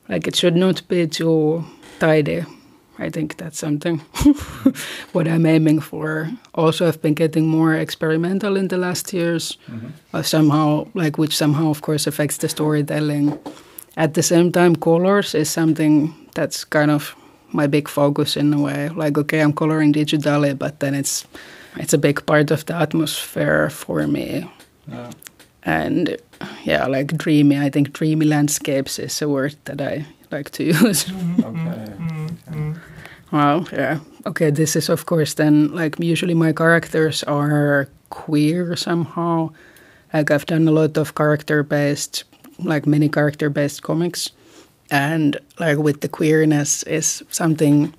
Like 0.10 0.28
it 0.28 0.36
should 0.36 0.56
not 0.56 0.88
be 0.88 1.08
too 1.08 1.66
tidy. 2.00 2.46
I 3.00 3.10
think 3.10 3.38
that's 3.38 3.60
something 3.60 4.00
what 5.14 5.28
I'm 5.28 5.46
aiming 5.46 5.82
for. 5.82 6.32
Also, 6.56 6.88
I've 6.88 7.02
been 7.02 7.14
getting 7.14 7.48
more 7.48 7.76
experimental 7.76 8.58
in 8.58 8.70
the 8.70 8.78
last 8.78 9.14
years, 9.14 9.58
mm-hmm. 9.68 9.90
uh, 10.14 10.24
somehow, 10.24 10.88
like 10.96 11.18
which 11.20 11.36
somehow, 11.36 11.70
of 11.70 11.82
course, 11.82 12.08
affects 12.08 12.38
the 12.38 12.50
storytelling. 12.50 13.38
At 13.98 14.16
the 14.16 14.24
same 14.24 14.52
time, 14.52 14.76
colors 14.76 15.36
is 15.36 15.50
something 15.50 16.14
that's 16.34 16.64
kind 16.64 16.90
of 16.90 17.16
my 17.52 17.68
big 17.68 17.88
focus 17.88 18.38
in 18.38 18.54
a 18.54 18.60
way. 18.60 18.90
Like, 18.90 19.18
okay, 19.18 19.40
I'm 19.40 19.54
coloring 19.54 19.94
digitally, 19.94 20.58
but 20.58 20.80
then 20.80 20.94
it's 20.94 21.26
it's 21.78 21.94
a 21.94 21.98
big 21.98 22.26
part 22.26 22.52
of 22.52 22.66
the 22.66 22.76
atmosphere 22.76 23.70
for 23.70 24.08
me. 24.08 24.50
Yeah. 24.88 25.12
And 25.64 26.18
yeah, 26.64 26.88
like 26.88 27.18
dreamy. 27.18 27.60
I 27.60 27.70
think 27.70 27.94
dreamy 27.94 28.26
landscapes 28.26 29.00
is 29.00 29.22
a 29.22 29.28
word 29.28 29.56
that 29.66 29.82
I 29.82 30.06
like 30.32 30.52
to 30.52 30.64
use. 30.84 31.06
Mm-hmm. 31.06 31.44
okay. 31.44 31.92
Mm-hmm. 32.52 32.74
Well, 33.32 33.68
yeah. 33.72 34.00
Okay, 34.26 34.52
this 34.52 34.76
is 34.76 34.90
of 34.90 35.06
course 35.06 35.34
then 35.36 35.74
like 35.74 36.00
usually 36.00 36.34
my 36.34 36.54
characters 36.54 37.24
are 37.24 37.88
queer 38.10 38.76
somehow. 38.76 39.52
Like 40.14 40.32
I've 40.32 40.46
done 40.46 40.68
a 40.68 40.72
lot 40.72 40.98
of 40.98 41.16
character 41.16 41.64
based, 41.64 42.24
like 42.60 42.88
many 42.88 43.10
character 43.10 43.50
based 43.50 43.84
comics, 43.84 44.32
and 44.92 45.40
like 45.60 45.78
with 45.78 46.02
the 46.02 46.10
queerness 46.10 46.84
is 46.84 47.24
something. 47.30 47.94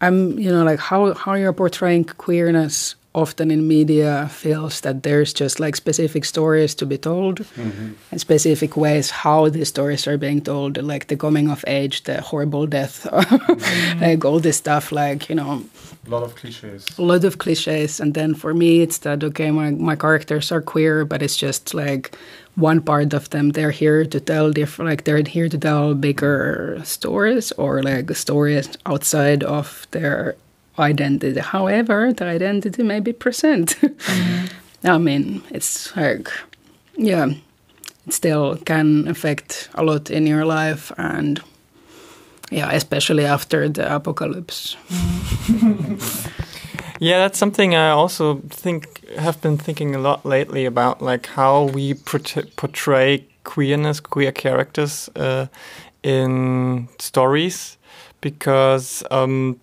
I'm, 0.00 0.38
you 0.38 0.50
know, 0.50 0.64
like 0.64 0.78
how 0.78 1.14
how 1.14 1.34
you're 1.34 1.52
portraying 1.52 2.04
queerness 2.04 2.94
often 3.14 3.50
in 3.50 3.66
media 3.66 4.28
feels 4.30 4.80
that 4.82 5.02
there's 5.02 5.32
just 5.32 5.58
like 5.58 5.74
specific 5.74 6.24
stories 6.24 6.74
to 6.74 6.86
be 6.86 6.98
told 6.98 7.38
mm-hmm. 7.38 7.92
and 8.10 8.20
specific 8.20 8.76
ways 8.76 9.10
how 9.10 9.48
these 9.48 9.68
stories 9.68 10.06
are 10.06 10.18
being 10.18 10.40
told 10.40 10.80
like 10.82 11.06
the 11.08 11.16
coming 11.16 11.50
of 11.50 11.64
age 11.66 12.04
the 12.04 12.20
horrible 12.20 12.66
death 12.66 13.06
mm-hmm. 13.12 14.00
like 14.00 14.24
all 14.24 14.38
this 14.38 14.58
stuff 14.58 14.92
like 14.92 15.28
you 15.28 15.34
know 15.34 15.64
a 16.06 16.10
lot 16.10 16.22
of 16.22 16.34
cliches 16.36 16.86
a 16.98 17.02
lot 17.02 17.24
of 17.24 17.38
cliches 17.38 17.98
and 17.98 18.14
then 18.14 18.34
for 18.34 18.52
me 18.54 18.82
it's 18.82 18.98
that 18.98 19.24
okay 19.24 19.50
my, 19.50 19.70
my 19.70 19.96
characters 19.96 20.52
are 20.52 20.62
queer 20.62 21.04
but 21.04 21.22
it's 21.22 21.36
just 21.36 21.74
like 21.74 22.16
one 22.58 22.80
part 22.82 23.14
of 23.14 23.30
them 23.30 23.50
they're 23.50 23.70
here 23.70 24.04
to 24.04 24.18
tell 24.18 24.50
different 24.50 24.90
like 24.90 25.04
they're 25.04 25.22
here 25.22 25.48
to 25.48 25.56
tell 25.56 25.94
bigger 25.94 26.80
stories 26.82 27.52
or 27.52 27.82
like 27.82 28.10
stories 28.16 28.68
outside 28.84 29.44
of 29.44 29.86
their 29.92 30.34
identity. 30.78 31.40
However, 31.40 32.12
the 32.12 32.24
identity 32.24 32.82
may 32.82 33.00
be 33.00 33.12
present. 33.12 33.76
Mm-hmm. 33.80 34.46
I 34.86 34.98
mean, 34.98 35.42
it's 35.50 35.94
like, 35.96 36.30
yeah, 36.96 37.30
it 38.06 38.12
still 38.12 38.56
can 38.56 39.08
affect 39.08 39.68
a 39.74 39.82
lot 39.82 40.10
in 40.10 40.26
your 40.26 40.44
life, 40.44 40.92
and 40.96 41.40
yeah, 42.50 42.70
especially 42.70 43.24
after 43.24 43.68
the 43.68 43.92
apocalypse. 43.94 44.76
yeah, 46.98 47.18
that's 47.18 47.38
something 47.38 47.74
I 47.74 47.90
also 47.90 48.40
think 48.48 49.08
have 49.16 49.40
been 49.40 49.58
thinking 49.58 49.94
a 49.94 49.98
lot 49.98 50.24
lately 50.24 50.64
about, 50.64 51.00
like 51.02 51.26
how 51.26 51.64
we 51.64 51.94
portray 51.94 53.26
queerness, 53.44 54.00
queer 54.00 54.32
characters 54.32 55.08
uh, 55.16 55.46
in 56.02 56.88
stories, 56.98 57.76
because. 58.20 59.02
Um, 59.10 59.60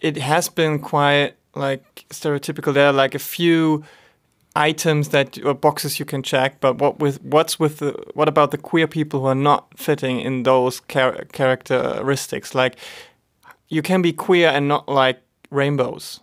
it 0.00 0.16
has 0.16 0.48
been 0.48 0.78
quite 0.78 1.34
like 1.54 2.04
stereotypical. 2.10 2.74
There 2.74 2.86
are 2.86 2.92
like 2.92 3.14
a 3.14 3.18
few 3.18 3.84
items 4.56 5.10
that 5.10 5.38
or 5.44 5.54
boxes 5.54 5.98
you 5.98 6.04
can 6.04 6.22
check, 6.22 6.60
but 6.60 6.78
what 6.78 6.98
with 6.98 7.22
what's 7.22 7.58
with 7.60 7.78
the 7.78 7.92
what 8.14 8.28
about 8.28 8.50
the 8.50 8.58
queer 8.58 8.86
people 8.86 9.20
who 9.20 9.26
are 9.26 9.34
not 9.34 9.66
fitting 9.78 10.20
in 10.20 10.42
those 10.42 10.80
char 10.88 11.24
characteristics? 11.32 12.54
Like 12.54 12.76
you 13.68 13.82
can 13.82 14.02
be 14.02 14.12
queer 14.12 14.48
and 14.48 14.66
not 14.68 14.88
like 14.88 15.20
rainbows, 15.50 16.20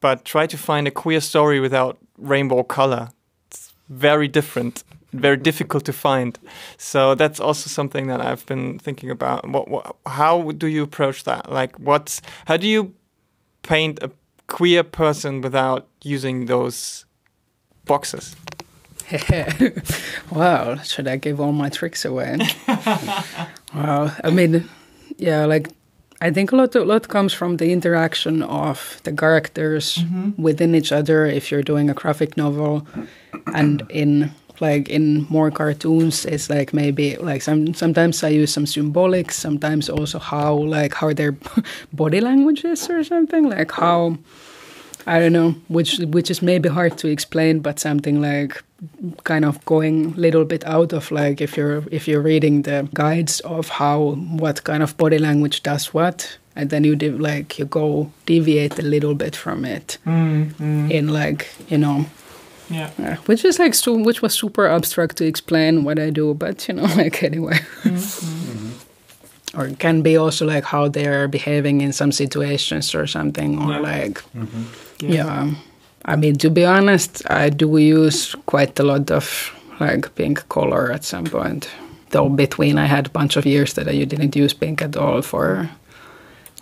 but 0.00 0.24
try 0.24 0.46
to 0.46 0.58
find 0.58 0.86
a 0.86 0.90
queer 0.90 1.20
story 1.20 1.60
without 1.60 1.98
rainbow 2.18 2.62
color. 2.62 3.10
It's 3.46 3.72
very 3.88 4.28
different 4.28 4.84
very 5.14 5.36
difficult 5.36 5.84
to 5.84 5.92
find. 5.92 6.38
So 6.76 7.14
that's 7.14 7.40
also 7.40 7.68
something 7.68 8.08
that 8.08 8.20
I've 8.20 8.44
been 8.46 8.78
thinking 8.78 9.10
about. 9.10 9.48
What, 9.48 9.68
what, 9.68 9.96
how 10.06 10.50
do 10.52 10.66
you 10.66 10.82
approach 10.82 11.24
that? 11.24 11.50
Like, 11.50 11.76
what's 11.78 12.20
how 12.46 12.56
do 12.56 12.66
you 12.66 12.94
paint 13.62 14.02
a 14.02 14.10
queer 14.46 14.82
person 14.82 15.40
without 15.40 15.88
using 16.02 16.46
those 16.46 17.04
boxes? 17.84 18.36
wow, 20.30 20.76
should 20.78 21.06
I 21.06 21.16
give 21.16 21.40
all 21.40 21.52
my 21.52 21.68
tricks 21.68 22.04
away? 22.04 22.38
wow, 23.74 24.10
I 24.24 24.30
mean, 24.30 24.68
yeah, 25.18 25.44
like 25.44 25.68
I 26.24 26.30
think 26.32 26.52
a 26.52 26.56
lot, 26.56 26.74
a 26.74 26.84
lot 26.84 27.08
comes 27.08 27.34
from 27.34 27.58
the 27.58 27.70
interaction 27.70 28.42
of 28.42 29.00
the 29.02 29.12
characters 29.12 29.98
mm 29.98 30.08
-hmm. 30.08 30.42
within 30.42 30.74
each 30.74 30.92
other. 30.92 31.26
If 31.26 31.50
you're 31.50 31.66
doing 31.72 31.90
a 31.90 31.94
graphic 31.94 32.36
novel, 32.36 32.82
and 33.52 33.82
in 33.88 34.30
like 34.60 34.88
in 34.88 35.26
more 35.28 35.50
cartoons 35.50 36.24
it's 36.24 36.48
like 36.48 36.72
maybe 36.72 37.16
like 37.16 37.42
some 37.42 37.74
sometimes 37.74 38.22
i 38.22 38.28
use 38.42 38.52
some 38.52 38.66
symbolics 38.66 39.32
sometimes 39.32 39.90
also 39.90 40.18
how 40.18 40.54
like 40.54 40.94
how 40.94 41.12
their 41.12 41.34
body 41.92 42.20
language 42.20 42.64
is 42.64 42.88
or 42.90 43.02
something 43.04 43.48
like 43.48 43.72
how 43.72 44.16
i 45.06 45.18
don't 45.18 45.32
know 45.32 45.54
which 45.68 45.98
which 45.98 46.30
is 46.30 46.42
maybe 46.42 46.68
hard 46.68 46.96
to 46.98 47.08
explain 47.08 47.60
but 47.60 47.78
something 47.78 48.20
like 48.20 48.62
kind 49.24 49.44
of 49.44 49.64
going 49.64 50.06
a 50.06 50.16
little 50.16 50.44
bit 50.44 50.64
out 50.66 50.92
of 50.92 51.10
like 51.10 51.40
if 51.40 51.56
you're 51.56 51.82
if 51.90 52.06
you're 52.06 52.20
reading 52.20 52.62
the 52.62 52.88
guides 52.94 53.40
of 53.40 53.68
how 53.68 54.12
what 54.38 54.64
kind 54.64 54.82
of 54.82 54.96
body 54.96 55.18
language 55.18 55.62
does 55.62 55.94
what 55.94 56.38
and 56.56 56.70
then 56.70 56.84
you 56.84 56.94
do 56.94 57.16
like 57.18 57.58
you 57.58 57.64
go 57.64 58.10
deviate 58.26 58.78
a 58.78 58.82
little 58.82 59.14
bit 59.14 59.34
from 59.34 59.64
it 59.64 59.98
mm, 60.06 60.52
mm. 60.54 60.90
in 60.90 61.08
like 61.08 61.48
you 61.68 61.78
know 61.78 62.04
yeah. 62.70 62.90
yeah. 62.98 63.16
Which 63.26 63.44
is 63.44 63.58
like 63.58 63.74
so, 63.74 63.94
which 63.94 64.22
was 64.22 64.34
super 64.34 64.66
abstract 64.66 65.16
to 65.18 65.26
explain 65.26 65.84
what 65.84 65.98
I 65.98 66.10
do, 66.10 66.34
but 66.34 66.66
you 66.66 66.74
know, 66.74 66.84
like 66.96 67.22
anyway. 67.22 67.58
Mm-hmm. 67.82 68.70
Or 69.56 69.66
it 69.66 69.78
can 69.78 70.02
be 70.02 70.16
also 70.16 70.46
like 70.46 70.64
how 70.64 70.88
they're 70.88 71.28
behaving 71.28 71.80
in 71.80 71.92
some 71.92 72.12
situations 72.12 72.94
or 72.94 73.06
something, 73.06 73.58
or 73.62 73.72
Yeah. 73.72 73.78
like 73.80 74.22
mm-hmm. 74.34 74.64
yeah. 75.00 75.50
I 76.04 76.16
mean, 76.16 76.36
to 76.38 76.50
be 76.50 76.66
honest, 76.66 77.22
I 77.30 77.48
do 77.50 77.78
use 77.78 78.34
quite 78.46 78.78
a 78.80 78.82
lot 78.82 79.10
of 79.10 79.52
like 79.80 80.14
pink 80.14 80.48
color 80.48 80.92
at 80.92 81.04
some 81.04 81.24
point. 81.24 81.68
Though 82.10 82.28
between 82.28 82.78
I 82.78 82.86
had 82.86 83.06
a 83.06 83.10
bunch 83.10 83.36
of 83.36 83.46
years 83.46 83.72
that 83.74 83.88
I 83.88 84.04
didn't 84.04 84.36
use 84.36 84.54
pink 84.54 84.82
at 84.82 84.96
all 84.96 85.22
for 85.22 85.68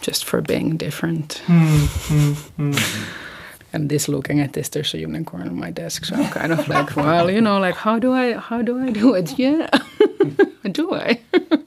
just 0.01 0.25
for 0.25 0.41
being 0.43 0.77
different. 0.79 1.43
Mm-hmm. 1.47 2.73
And 3.75 3.89
this 3.89 4.07
looking 4.07 4.41
at 4.41 4.53
this, 4.53 4.69
there's 4.69 4.93
a 4.95 4.99
unicorn 4.99 5.49
on 5.49 5.57
my 5.59 5.71
desk, 5.71 6.05
so 6.05 6.15
I'm 6.15 6.29
kind 6.29 6.53
of 6.53 6.69
like, 6.69 6.95
well, 6.95 7.31
you 7.31 7.41
know, 7.41 7.59
like 7.59 7.75
how 7.75 7.99
do 7.99 8.13
I 8.13 8.35
how 8.35 8.61
do 8.61 8.79
I 8.79 8.91
do 8.91 9.15
it? 9.15 9.39
Yeah, 9.39 9.67
do 10.73 10.93
I? 10.93 11.21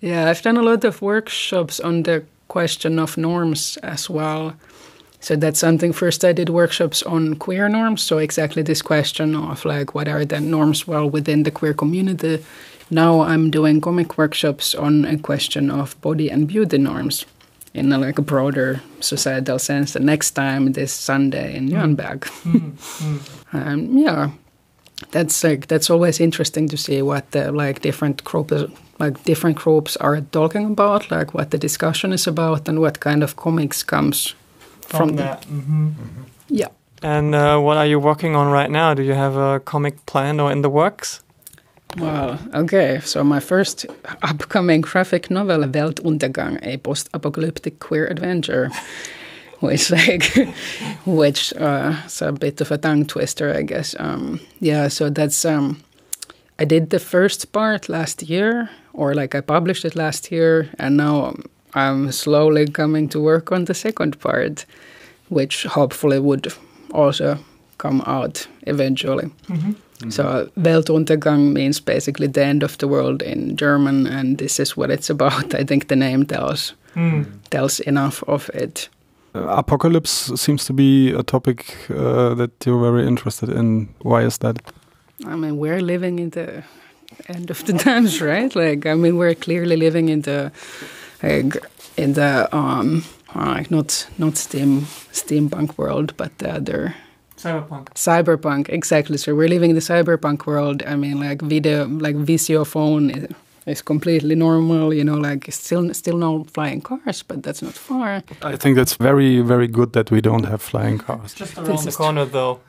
yeah, 0.00 0.28
I've 0.28 0.42
done 0.42 0.56
a 0.56 0.62
lot 0.62 0.84
of 0.84 1.02
workshops 1.02 1.80
on 1.80 2.02
the 2.02 2.24
question 2.48 2.98
of 2.98 3.16
norms 3.16 3.76
as 3.82 4.10
well. 4.10 4.54
So 5.20 5.34
that's 5.34 5.58
something. 5.58 5.92
First, 5.92 6.24
I 6.24 6.32
did 6.32 6.50
workshops 6.50 7.02
on 7.02 7.34
queer 7.36 7.68
norms. 7.68 8.02
So 8.02 8.18
exactly 8.18 8.62
this 8.62 8.82
question 8.82 9.34
of 9.34 9.64
like 9.64 9.94
what 9.94 10.08
are 10.08 10.24
the 10.24 10.40
norms 10.40 10.86
well 10.86 11.08
within 11.08 11.42
the 11.42 11.50
queer 11.50 11.74
community. 11.74 12.44
Now 12.90 13.22
I'm 13.22 13.50
doing 13.50 13.80
comic 13.80 14.16
workshops 14.18 14.74
on 14.74 15.04
a 15.04 15.18
question 15.18 15.70
of 15.70 16.00
body 16.00 16.30
and 16.30 16.46
beauty 16.46 16.78
norms 16.78 17.26
in 17.74 17.92
a, 17.92 17.98
like 17.98 18.18
a 18.18 18.22
broader 18.22 18.80
societal 19.00 19.58
sense. 19.58 19.94
The 19.94 20.00
next 20.00 20.30
time 20.32 20.72
this 20.72 20.92
Sunday 20.92 21.56
in 21.56 21.68
hmm. 21.68 21.74
Nürnberg. 21.74 22.24
Hmm. 22.24 22.58
Hmm. 22.78 23.18
um, 23.56 23.98
yeah, 23.98 24.30
that's 25.10 25.44
like 25.44 25.66
that's 25.66 25.90
always 25.90 26.20
interesting 26.20 26.68
to 26.68 26.76
see 26.76 27.02
what 27.02 27.30
the 27.30 27.52
like 27.52 27.80
different 27.82 28.24
groups 28.24 28.52
like 28.98 29.22
different 29.24 29.56
groups 29.56 29.96
are 29.96 30.20
talking 30.32 30.66
about, 30.66 31.10
like 31.10 31.34
what 31.34 31.50
the 31.50 31.58
discussion 31.58 32.12
is 32.12 32.26
about, 32.26 32.68
and 32.68 32.80
what 32.80 33.00
kind 33.00 33.22
of 33.22 33.36
comics 33.36 33.82
comes 33.82 34.34
from, 34.80 35.16
the- 35.16 35.22
that. 35.22 35.44
hmm 35.44 35.90
Yeah. 36.48 36.68
And 37.02 37.34
uh, 37.34 37.58
what 37.58 37.76
are 37.76 37.86
you 37.86 38.00
working 38.00 38.34
on 38.36 38.50
right 38.50 38.70
now? 38.70 38.94
Do 38.94 39.02
you 39.02 39.14
have 39.14 39.36
a 39.36 39.60
comic 39.60 40.06
planned 40.06 40.40
or 40.40 40.50
in 40.50 40.62
the 40.62 40.70
works? 40.70 41.22
Well, 41.98 42.38
okay. 42.54 43.00
So 43.04 43.22
my 43.22 43.40
first 43.40 43.86
upcoming 44.22 44.80
graphic 44.80 45.30
novel, 45.30 45.64
Weltuntergang, 45.64 46.58
a 46.62 46.78
post-apocalyptic 46.78 47.78
queer 47.80 48.06
adventure, 48.06 48.70
which 49.60 49.90
like, 49.90 50.24
which 51.06 51.54
uh, 51.54 51.96
is 52.06 52.22
a 52.22 52.32
bit 52.32 52.60
of 52.60 52.70
a 52.70 52.78
tongue 52.78 53.06
twister, 53.06 53.54
I 53.54 53.62
guess. 53.62 53.94
Um, 53.98 54.40
yeah. 54.60 54.88
So 54.88 55.10
that's 55.10 55.44
um, 55.44 55.82
I 56.58 56.64
did 56.64 56.90
the 56.90 56.98
first 56.98 57.52
part 57.52 57.88
last 57.88 58.22
year, 58.22 58.70
or 58.92 59.14
like 59.14 59.34
I 59.34 59.40
published 59.40 59.84
it 59.84 59.96
last 59.96 60.32
year, 60.32 60.68
and 60.78 60.96
now 60.96 61.34
I'm 61.74 62.12
slowly 62.12 62.66
coming 62.66 63.08
to 63.10 63.20
work 63.20 63.52
on 63.52 63.64
the 63.64 63.74
second 63.74 64.18
part, 64.20 64.66
which 65.28 65.64
hopefully 65.64 66.18
would 66.18 66.52
also 66.92 67.38
come 67.78 68.02
out 68.06 68.46
eventually. 68.66 69.30
So 70.10 70.48
Weltuntergang 70.58 71.52
means 71.52 71.80
basically 71.80 72.26
the 72.26 72.44
end 72.44 72.62
of 72.62 72.76
the 72.78 72.88
world 72.88 73.22
in 73.22 73.56
German, 73.56 74.06
and 74.06 74.38
this 74.38 74.60
is 74.60 74.76
what 74.76 74.90
it's 74.90 75.10
about. 75.10 75.54
I 75.60 75.64
think 75.64 75.88
the 75.88 75.96
name 75.96 76.24
tells 76.26 76.74
tells 77.50 77.80
enough 77.80 78.22
of 78.28 78.50
it. 78.54 78.88
Uh, 79.36 79.58
apocalypse 79.58 80.32
seems 80.40 80.64
to 80.64 80.72
be 80.72 81.12
a 81.12 81.22
topic 81.22 81.76
uh, 81.90 82.34
that 82.34 82.50
you're 82.64 82.80
very 82.80 83.06
interested 83.06 83.48
in. 83.50 83.88
Why 84.02 84.22
is 84.22 84.38
that? 84.38 84.56
I 85.26 85.36
mean, 85.36 85.58
we're 85.58 85.80
living 85.80 86.18
in 86.18 86.30
the 86.30 86.62
end 87.28 87.50
of 87.50 87.64
the 87.66 87.72
times, 87.86 88.20
right? 88.22 88.54
Like, 88.54 88.86
I 88.86 88.94
mean, 88.94 89.16
we're 89.16 89.34
clearly 89.34 89.76
living 89.76 90.08
in 90.08 90.22
the 90.22 90.52
like 91.22 91.56
in 91.96 92.12
the 92.14 92.48
um 92.56 93.04
like 93.34 93.70
not 93.70 94.06
not 94.18 94.36
steam 94.36 94.82
steampunk 95.12 95.76
world, 95.76 96.16
but 96.16 96.38
the 96.38 96.54
other 96.54 96.94
Cyberpunk. 97.36 97.88
cyberpunk 97.94 98.68
exactly. 98.68 99.18
So 99.18 99.34
we're 99.34 99.48
living 99.48 99.70
in 99.70 99.76
the 99.76 99.82
cyberpunk 99.82 100.46
world. 100.46 100.82
I 100.86 100.96
mean, 100.96 101.20
like 101.20 101.42
video, 101.42 101.86
like 101.86 102.16
VCO 102.16 102.66
phone 102.66 103.10
is, 103.66 103.78
is 103.78 103.82
completely 103.82 104.34
normal. 104.34 104.94
You 104.94 105.04
know, 105.04 105.16
like 105.30 105.52
still 105.52 105.94
still 105.94 106.16
no 106.18 106.44
flying 106.44 106.80
cars, 106.80 107.22
but 107.22 107.42
that's 107.42 107.62
not 107.62 107.74
far. 107.74 108.22
I 108.42 108.56
think 108.56 108.76
that's 108.76 108.94
very, 108.94 109.40
very 109.42 109.68
good 109.68 109.92
that 109.92 110.10
we 110.10 110.20
don't 110.20 110.44
have 110.44 110.62
flying 110.62 110.98
cars. 110.98 111.34
Just 111.34 111.56
This 111.56 111.68
around 111.68 111.82
the 111.82 111.88
is 111.88 111.96
corner, 111.96 112.24
though. 112.24 112.60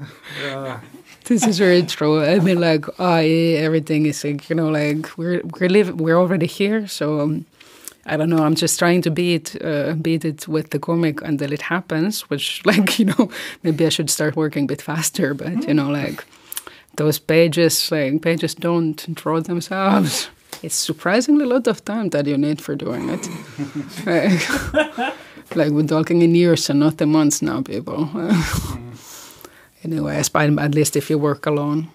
This 1.27 1.45
is 1.45 1.59
very 1.59 1.83
true. 1.83 2.23
I 2.23 2.39
mean, 2.39 2.61
like, 2.61 2.85
I 2.99 3.25
everything 3.57 4.05
is 4.05 4.23
like 4.23 4.49
you 4.49 4.55
know, 4.55 4.69
like 4.69 5.17
we're 5.17 5.41
we're 5.59 5.69
living, 5.69 5.97
we're 5.97 6.17
already 6.17 6.47
here. 6.47 6.87
So 6.87 7.19
um, 7.19 7.45
I 8.05 8.15
don't 8.15 8.29
know. 8.29 8.43
I'm 8.45 8.55
just 8.55 8.79
trying 8.79 9.01
to 9.01 9.11
beat 9.11 9.55
uh, 9.61 9.93
beat 10.01 10.23
it 10.23 10.47
with 10.47 10.69
the 10.69 10.79
comic 10.79 11.21
until 11.21 11.51
it 11.51 11.61
happens. 11.61 12.21
Which, 12.29 12.61
like, 12.65 12.97
you 12.99 13.05
know, 13.05 13.29
maybe 13.61 13.85
I 13.85 13.89
should 13.89 14.09
start 14.09 14.35
working 14.37 14.63
a 14.63 14.67
bit 14.67 14.81
faster. 14.81 15.33
But 15.33 15.67
you 15.67 15.73
know, 15.73 15.89
like 15.89 16.23
those 16.95 17.19
pages, 17.19 17.91
like 17.91 18.21
pages 18.21 18.55
don't 18.55 19.13
draw 19.13 19.41
themselves. 19.41 20.29
It's 20.63 20.75
surprisingly 20.75 21.45
a 21.45 21.47
lot 21.47 21.67
of 21.67 21.83
time 21.85 22.09
that 22.09 22.25
you 22.25 22.37
need 22.37 22.61
for 22.61 22.75
doing 22.75 23.09
it. 23.09 23.29
like, 24.05 24.49
like 25.55 25.71
we're 25.71 25.87
talking 25.87 26.21
in 26.21 26.35
years 26.35 26.69
and 26.69 26.79
not 26.79 27.01
in 27.01 27.11
months 27.11 27.41
now, 27.41 27.61
people. 27.61 28.09
anyway, 29.83 30.21
but 30.33 30.59
at 30.59 30.75
least 30.75 30.95
if 30.95 31.09
you 31.09 31.17
work 31.17 31.45
alone, 31.45 31.87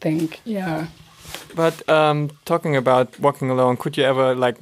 think 0.00 0.40
yeah. 0.44 0.86
But 1.54 1.88
um, 1.88 2.30
talking 2.44 2.76
about 2.76 3.18
working 3.20 3.50
alone, 3.50 3.76
could 3.76 3.96
you 3.96 4.04
ever 4.04 4.34
like, 4.34 4.56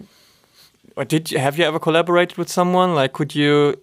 or 0.97 1.05
did 1.05 1.31
you 1.31 1.39
have 1.39 1.59
you 1.59 1.65
ever 1.65 1.79
collaborated 1.79 2.37
with 2.39 2.49
someone? 2.51 2.95
Like, 2.95 3.13
could 3.13 3.35
you 3.35 3.75
th- 3.75 3.79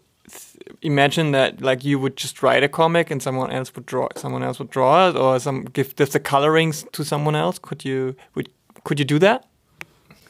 imagine 0.81 1.31
that 1.31 1.61
like 1.61 1.83
you 1.83 1.99
would 1.99 2.15
just 2.15 2.41
write 2.41 2.63
a 2.63 2.69
comic 2.69 3.11
and 3.11 3.21
someone 3.21 3.51
else 3.51 3.73
would 3.75 3.85
draw, 3.85 4.07
someone 4.15 4.43
else 4.43 4.59
would 4.59 4.69
draw 4.69 5.09
it, 5.09 5.15
or 5.15 5.39
some 5.39 5.65
give 5.65 5.95
give 5.95 6.11
the 6.11 6.19
colorings 6.19 6.85
to 6.93 7.03
someone 7.03 7.35
else? 7.35 7.59
Could 7.59 7.85
you 7.85 8.15
would 8.35 8.49
could 8.83 8.99
you 8.99 9.05
do 9.05 9.19
that? 9.19 9.45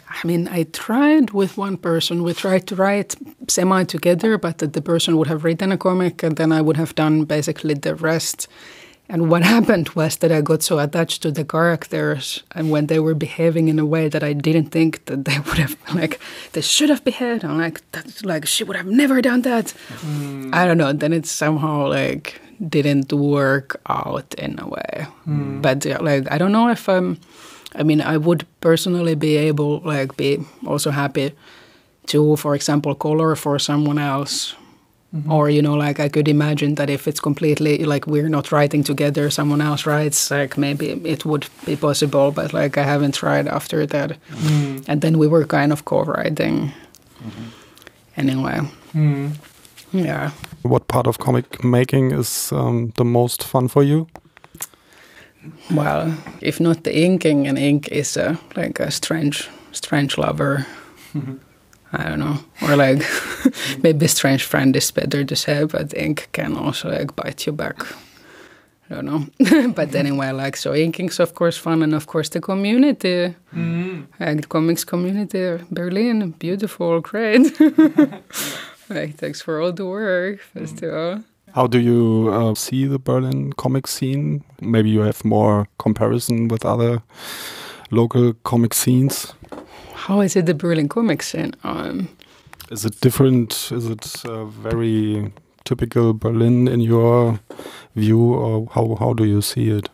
I 0.09 0.25
mean, 0.25 0.47
I 0.47 0.63
tried 0.63 1.31
with 1.31 1.57
one 1.57 1.77
person. 1.77 2.23
We 2.23 2.33
tried 2.33 2.65
to 2.67 2.75
write 2.75 3.15
semi 3.47 3.83
together, 3.83 4.37
but 4.37 4.57
the 4.57 4.81
person 4.81 5.17
would 5.17 5.27
have 5.27 5.43
written 5.43 5.71
a 5.71 5.77
comic, 5.77 6.23
and 6.23 6.35
then 6.35 6.51
I 6.51 6.61
would 6.61 6.77
have 6.77 6.95
done 6.95 7.25
basically 7.25 7.75
the 7.75 7.95
rest. 7.95 8.47
And 9.09 9.29
what 9.29 9.43
happened 9.55 9.89
was 9.89 10.17
that 10.17 10.31
I 10.31 10.41
got 10.41 10.61
so 10.61 10.77
attached 10.79 11.23
to 11.23 11.31
the 11.31 11.43
characters, 11.43 12.43
and 12.51 12.69
when 12.69 12.85
they 12.87 12.99
were 12.99 13.15
behaving 13.15 13.67
in 13.67 13.79
a 13.79 13.85
way 13.85 14.07
that 14.07 14.23
I 14.23 14.33
didn't 14.33 14.69
think 14.69 15.05
that 15.05 15.25
they 15.25 15.39
would 15.45 15.57
have, 15.57 15.75
like, 15.93 16.19
they 16.53 16.61
should 16.61 16.89
have 16.89 17.03
behaved. 17.03 17.43
I'm 17.43 17.57
like, 17.57 17.81
that's 17.91 18.23
like 18.23 18.45
she 18.45 18.63
would 18.63 18.77
have 18.77 18.85
never 18.85 19.21
done 19.21 19.41
that. 19.41 19.71
Hmm. 19.71 20.51
I 20.53 20.65
don't 20.65 20.77
know. 20.77 20.93
Then 20.93 21.13
it 21.13 21.25
somehow 21.25 21.87
like 21.87 22.39
didn't 22.67 23.11
work 23.11 23.81
out 23.87 24.33
in 24.35 24.59
a 24.59 24.67
way. 24.67 25.07
Hmm. 25.23 25.61
But 25.61 25.85
yeah, 25.85 25.97
like, 25.97 26.31
I 26.31 26.37
don't 26.37 26.51
know 26.51 26.69
if 26.69 26.87
I'm. 26.87 27.17
I 27.75 27.83
mean, 27.83 28.01
I 28.01 28.17
would 28.17 28.45
personally 28.61 29.13
be 29.13 29.37
able, 29.37 29.81
like, 29.81 30.17
be 30.17 30.39
also 30.65 30.89
happy 30.89 31.33
to, 32.07 32.35
for 32.35 32.55
example, 32.55 32.95
color 32.95 33.35
for 33.35 33.59
someone 33.59 33.99
else. 33.99 34.55
Mm-hmm. 35.15 35.31
Or, 35.31 35.49
you 35.49 35.61
know, 35.61 35.73
like 35.73 35.99
I 35.99 36.07
could 36.07 36.27
imagine 36.27 36.75
that 36.75 36.89
if 36.89 37.07
it's 37.07 37.19
completely 37.19 37.83
like 37.83 38.05
we're 38.05 38.29
not 38.29 38.51
writing 38.51 38.83
together, 38.83 39.31
someone 39.31 39.59
else 39.59 39.87
writes, 39.87 40.29
like 40.29 40.55
maybe 40.55 40.91
it 41.03 41.25
would 41.25 41.47
be 41.65 41.75
possible, 41.75 42.31
but 42.31 42.53
like 42.53 42.77
I 42.77 42.83
haven't 42.83 43.15
tried 43.15 43.47
after 43.47 43.87
that. 43.87 44.11
Mm-hmm. 44.11 44.83
And 44.87 45.01
then 45.01 45.17
we 45.17 45.27
were 45.27 45.45
kind 45.45 45.71
of 45.71 45.85
co 45.85 46.03
writing. 46.03 46.71
Mm-hmm. 47.23 47.43
Anyway, 48.17 48.59
yeah. 49.91 50.31
What 50.61 50.87
part 50.87 51.07
of 51.07 51.17
comic 51.17 51.63
making 51.63 52.11
is 52.11 52.51
um, 52.51 52.91
the 52.95 53.05
most 53.05 53.43
fun 53.43 53.67
for 53.67 53.81
you? 53.81 54.07
Well, 55.71 56.13
if 56.41 56.59
not 56.59 56.83
the 56.83 56.95
inking, 56.95 57.47
and 57.47 57.57
ink 57.57 57.87
is 57.87 58.17
a, 58.17 58.37
like 58.55 58.79
a 58.79 58.91
strange, 58.91 59.49
strange 59.71 60.17
lover. 60.17 60.67
I 61.93 62.09
don't 62.09 62.19
know, 62.19 62.37
or 62.61 62.75
like 62.75 62.99
maybe 63.83 64.07
strange 64.07 64.43
friend 64.43 64.75
is 64.75 64.91
better 64.91 65.23
to 65.23 65.35
say, 65.35 65.63
but 65.65 65.93
ink 65.95 66.29
can 66.31 66.55
also 66.55 66.89
like 66.89 67.15
bite 67.15 67.45
you 67.45 67.51
back. 67.53 67.85
I 68.89 68.95
don't 68.95 69.05
know, 69.05 69.71
but 69.75 69.93
anyway, 69.93 70.31
like 70.31 70.57
so, 70.57 70.73
inking's 70.73 71.19
of 71.19 71.35
course 71.35 71.57
fun, 71.57 71.83
and 71.83 71.93
of 71.93 72.07
course 72.07 72.29
the 72.29 72.41
community, 72.41 73.35
like 74.19 74.41
the 74.41 74.47
comics 74.47 74.83
community, 74.83 75.63
Berlin, 75.69 76.31
beautiful, 76.31 76.99
great. 76.99 77.59
like 78.89 79.15
thanks 79.15 79.41
for 79.41 79.61
all 79.61 79.71
the 79.71 79.85
work, 79.85 80.39
festival. 80.39 81.23
How 81.53 81.67
do 81.67 81.79
you 81.79 82.29
uh, 82.31 82.55
see 82.55 82.85
the 82.85 82.99
Berlin 82.99 83.53
comic 83.53 83.87
scene? 83.87 84.43
Maybe 84.61 84.89
you 84.89 85.01
have 85.01 85.23
more 85.25 85.67
comparison 85.77 86.47
with 86.47 86.65
other 86.65 87.01
local 87.91 88.33
comic 88.43 88.73
scenes. 88.73 89.33
How 89.93 90.21
is 90.21 90.35
it 90.35 90.45
the 90.45 90.53
Berlin 90.53 90.89
comic 90.89 91.23
scene? 91.23 91.53
Um, 91.63 92.09
Is 92.71 92.85
it 92.85 92.99
different? 93.01 93.71
Is 93.71 93.87
it 93.87 94.25
uh, 94.25 94.45
very 94.45 95.31
typical 95.65 96.13
Berlin 96.13 96.67
in 96.67 96.81
your 96.81 97.39
view, 97.95 98.33
or 98.33 98.67
how 98.71 98.95
how 98.95 99.13
do 99.13 99.25
you 99.25 99.41
see 99.41 99.69
it? 99.69 99.89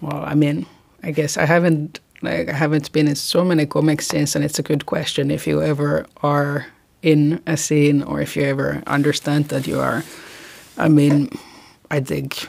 Well, 0.00 0.22
I 0.22 0.34
mean, 0.34 0.66
I 1.02 1.12
guess 1.12 1.36
I 1.36 1.46
haven't 1.46 2.00
like 2.22 2.48
I 2.50 2.52
haven't 2.52 2.92
been 2.92 3.08
in 3.08 3.16
so 3.16 3.44
many 3.44 3.66
comic 3.66 4.02
scenes, 4.02 4.36
and 4.36 4.44
it's 4.44 4.58
a 4.58 4.62
good 4.62 4.84
question 4.84 5.30
if 5.30 5.46
you 5.46 5.62
ever 5.62 6.06
are 6.22 6.66
in 7.02 7.40
a 7.46 7.56
scene 7.56 8.02
or 8.02 8.20
if 8.20 8.36
you 8.36 8.42
ever 8.44 8.82
understand 8.86 9.48
that 9.48 9.66
you 9.66 9.80
are. 9.80 10.02
I 10.76 10.88
mean, 10.88 11.30
I 11.90 12.00
think 12.00 12.48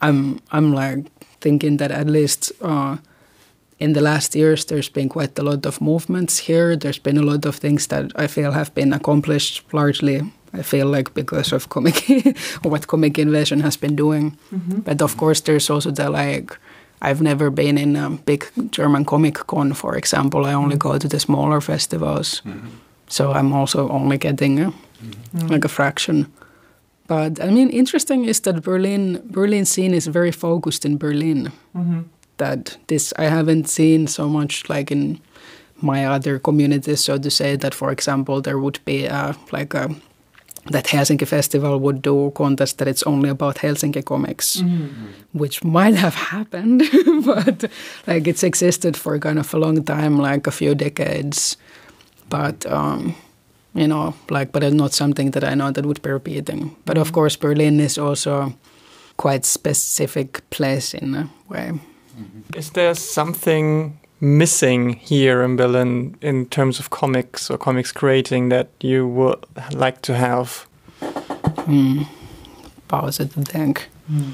I'm 0.00 0.40
I'm 0.52 0.72
like 0.72 1.04
thinking 1.40 1.76
that 1.78 1.90
at 1.90 2.06
least 2.06 2.52
uh, 2.62 2.96
in 3.80 3.94
the 3.94 4.00
last 4.00 4.34
years 4.34 4.64
there's 4.64 4.90
been 4.92 5.08
quite 5.08 5.38
a 5.38 5.42
lot 5.42 5.66
of 5.66 5.80
movements 5.80 6.38
here. 6.38 6.76
There's 6.76 6.98
been 7.02 7.18
a 7.18 7.22
lot 7.22 7.46
of 7.46 7.56
things 7.56 7.86
that 7.86 8.12
I 8.14 8.26
feel 8.26 8.52
have 8.52 8.74
been 8.74 8.92
accomplished 8.92 9.64
largely. 9.72 10.20
I 10.52 10.62
feel 10.62 10.86
like 10.86 11.14
because 11.14 11.52
of 11.52 11.68
comic 11.68 12.04
what 12.62 12.86
comic 12.86 13.18
invasion 13.18 13.60
has 13.60 13.76
been 13.76 13.96
doing, 13.96 14.36
mm-hmm. 14.52 14.80
but 14.80 15.02
of 15.02 15.16
course 15.16 15.40
there's 15.40 15.70
also 15.70 15.90
the 15.90 16.10
like. 16.10 16.56
I've 17.02 17.22
never 17.22 17.50
been 17.50 17.78
in 17.78 17.96
a 17.96 18.10
big 18.10 18.44
German 18.72 19.06
comic 19.06 19.46
con, 19.46 19.72
for 19.72 19.96
example. 19.96 20.44
I 20.44 20.52
only 20.52 20.76
mm-hmm. 20.76 20.88
go 20.90 20.98
to 20.98 21.08
the 21.08 21.18
smaller 21.18 21.60
festivals, 21.62 22.42
mm-hmm. 22.44 22.68
so 23.08 23.32
I'm 23.32 23.54
also 23.54 23.88
only 23.88 24.18
getting 24.18 24.60
a, 24.60 24.70
mm-hmm. 24.70 25.46
like 25.46 25.64
a 25.64 25.68
fraction. 25.68 26.26
But 27.06 27.42
I 27.42 27.50
mean, 27.50 27.70
interesting 27.70 28.26
is 28.26 28.40
that 28.40 28.62
Berlin 28.62 29.22
Berlin 29.24 29.64
scene 29.64 29.94
is 29.94 30.08
very 30.08 30.32
focused 30.32 30.84
in 30.84 30.98
Berlin. 30.98 31.52
That 32.40 32.76
this 32.88 33.12
I 33.18 33.24
haven't 33.24 33.68
seen 33.68 34.06
so 34.08 34.28
much 34.28 34.68
like 34.68 34.90
in 34.90 35.20
my 35.82 36.06
other 36.06 36.38
communities. 36.38 37.04
So 37.04 37.18
to 37.18 37.30
say 37.30 37.56
that, 37.56 37.74
for 37.74 37.90
example, 37.90 38.40
there 38.40 38.58
would 38.58 38.80
be 38.84 39.06
a, 39.06 39.36
like 39.52 39.74
a 39.74 39.94
that 40.66 40.84
Helsinki 40.84 41.26
Festival 41.26 41.78
would 41.80 42.02
do 42.02 42.26
a 42.26 42.30
contest 42.30 42.78
that 42.78 42.88
it's 42.88 43.02
only 43.04 43.30
about 43.30 43.56
Helsinki 43.56 44.04
comics, 44.04 44.56
mm-hmm. 44.56 45.06
which 45.32 45.64
might 45.64 45.94
have 45.94 46.14
happened, 46.14 46.82
but 47.24 47.64
like 48.06 48.28
it's 48.28 48.42
existed 48.42 48.96
for 48.96 49.18
kind 49.18 49.38
of 49.38 49.52
a 49.54 49.58
long 49.58 49.82
time, 49.84 50.18
like 50.18 50.46
a 50.46 50.50
few 50.50 50.74
decades. 50.74 51.56
But 52.28 52.66
um, 52.66 53.14
you 53.74 53.88
know, 53.88 54.14
like, 54.28 54.52
but 54.52 54.62
it's 54.62 54.74
not 54.74 54.92
something 54.92 55.30
that 55.32 55.44
I 55.44 55.54
know 55.54 55.70
that 55.70 55.86
would 55.86 56.02
be 56.02 56.10
repeating. 56.10 56.76
But 56.84 56.98
of 56.98 57.06
mm-hmm. 57.06 57.14
course, 57.14 57.36
Berlin 57.36 57.80
is 57.80 57.98
also 57.98 58.54
quite 59.16 59.44
specific 59.44 60.48
place 60.50 60.94
in 60.94 61.14
a 61.14 61.30
way. 61.48 61.72
Mm-hmm. 62.20 62.58
Is 62.58 62.70
there 62.70 62.94
something 62.94 63.98
missing 64.20 64.94
here 64.94 65.42
in 65.42 65.56
Berlin 65.56 66.16
in 66.20 66.46
terms 66.46 66.78
of 66.78 66.90
comics 66.90 67.50
or 67.50 67.58
comics 67.58 67.92
creating 67.92 68.50
that 68.50 68.68
you 68.80 69.06
would 69.06 69.44
like 69.72 70.02
to 70.02 70.14
have? 70.14 70.66
Mm. 71.66 72.06
Pause 72.88 73.18
to 73.18 73.44
think. 73.44 73.88
Mm. 74.10 74.32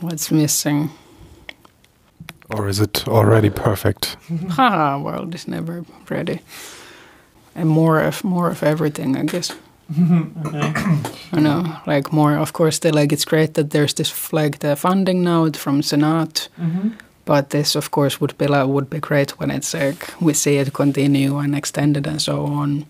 What's 0.00 0.30
missing? 0.30 0.90
Or 2.50 2.68
is 2.68 2.80
it 2.80 3.08
already 3.08 3.50
perfect? 3.50 4.16
Ha, 4.50 4.98
world 4.98 5.34
is 5.34 5.48
never 5.48 5.84
ready 6.10 6.40
and 7.54 7.68
more 7.68 8.00
of 8.00 8.24
more 8.24 8.50
of 8.50 8.62
everything, 8.62 9.16
I 9.16 9.24
guess. 9.24 9.52
Okay. 10.46 10.98
I 11.32 11.40
know, 11.40 11.76
like 11.86 12.12
more. 12.12 12.36
Of 12.36 12.52
course, 12.52 12.78
they 12.78 12.90
like 12.90 13.12
it's 13.12 13.24
great 13.24 13.54
that 13.54 13.70
there's 13.70 13.94
this 13.94 14.32
like 14.32 14.58
the 14.58 14.76
funding 14.76 15.22
now 15.22 15.50
from 15.50 15.82
Senate, 15.82 16.48
mm-hmm. 16.60 16.90
but 17.24 17.50
this, 17.50 17.74
of 17.76 17.90
course, 17.90 18.20
would 18.20 18.36
be 18.38 18.46
like, 18.46 18.66
would 18.66 18.90
be 18.90 19.00
great 19.00 19.38
when 19.38 19.50
it's 19.50 19.74
like 19.74 20.20
we 20.20 20.34
see 20.34 20.56
it 20.56 20.72
continue 20.72 21.38
and 21.38 21.54
extended 21.54 22.06
and 22.06 22.20
so 22.20 22.44
on. 22.44 22.86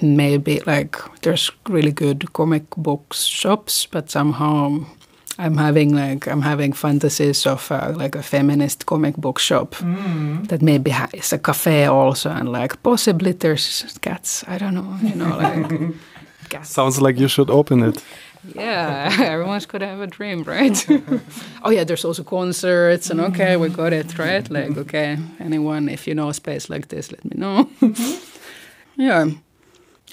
Maybe 0.00 0.60
like 0.66 0.96
there's 1.22 1.50
really 1.68 1.92
good 1.92 2.32
comic 2.32 2.68
book 2.76 3.14
shops, 3.14 3.86
but 3.86 4.10
somehow 4.10 4.84
I'm 5.38 5.56
having 5.56 5.94
like 5.94 6.28
I'm 6.28 6.42
having 6.42 6.72
fantasies 6.72 7.46
of 7.46 7.70
uh, 7.72 7.92
like 7.96 8.14
a 8.14 8.22
feminist 8.22 8.86
comic 8.86 9.16
book 9.16 9.38
shop 9.38 9.74
mm. 9.76 10.46
that 10.48 10.62
maybe 10.62 10.90
has 10.90 11.32
a 11.32 11.38
cafe 11.38 11.86
also, 11.86 12.30
and 12.30 12.52
like 12.52 12.82
possibly 12.82 13.32
there's 13.32 13.98
cats. 14.00 14.44
I 14.46 14.58
don't 14.58 14.74
know, 14.74 14.98
you 15.02 15.14
know, 15.14 15.36
like 15.36 15.94
cats. 16.52 16.70
Sounds 16.70 17.00
like 17.00 17.20
you 17.20 17.28
should 17.28 17.50
open 17.50 17.82
it. 17.82 18.04
Yeah, 18.54 19.16
everyone's 19.20 19.66
could 19.66 19.82
have 19.82 20.00
a 20.00 20.06
dream, 20.08 20.42
right? 20.42 20.86
oh 21.62 21.70
yeah, 21.70 21.84
there's 21.84 22.04
also 22.04 22.24
concerts, 22.24 23.10
and 23.10 23.20
okay, 23.20 23.56
we 23.56 23.68
got 23.68 23.92
it 23.92 24.18
right. 24.18 24.50
Like 24.50 24.76
okay, 24.76 25.16
anyone, 25.38 25.88
if 25.88 26.06
you 26.08 26.14
know 26.14 26.28
a 26.28 26.34
space 26.34 26.68
like 26.68 26.88
this, 26.88 27.12
let 27.12 27.24
me 27.24 27.36
know. 27.36 27.68
yeah. 28.96 29.26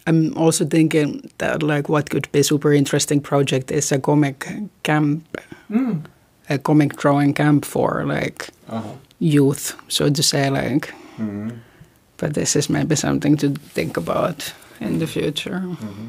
I'm 0.08 0.38
also 0.38 0.66
thinking 0.66 1.30
that 1.38 1.64
like 1.64 1.90
what 1.90 2.10
could 2.10 2.32
be 2.32 2.44
super 2.44 2.72
interesting 2.74 3.22
project 3.22 3.72
is 3.72 3.92
a 3.92 4.00
comic 4.00 4.48
camp, 4.84 5.38
mm. 5.70 6.02
a 6.50 6.58
comic 6.58 6.98
drawing 6.98 7.34
camp 7.34 7.66
for 7.66 8.06
like 8.06 8.50
uh-huh. 8.70 8.94
youth, 9.20 9.76
so 9.88 10.10
to 10.10 10.24
say, 10.24 10.50
like. 10.50 10.94
Mm-hmm. 11.18 11.50
But 12.18 12.34
this 12.34 12.56
is 12.56 12.70
maybe 12.70 12.96
something 12.96 13.38
to 13.38 13.50
think 13.74 13.98
about 13.98 14.54
in 14.80 15.00
the 15.00 15.08
future. 15.08 15.62
Mm-hmm. 15.66 16.08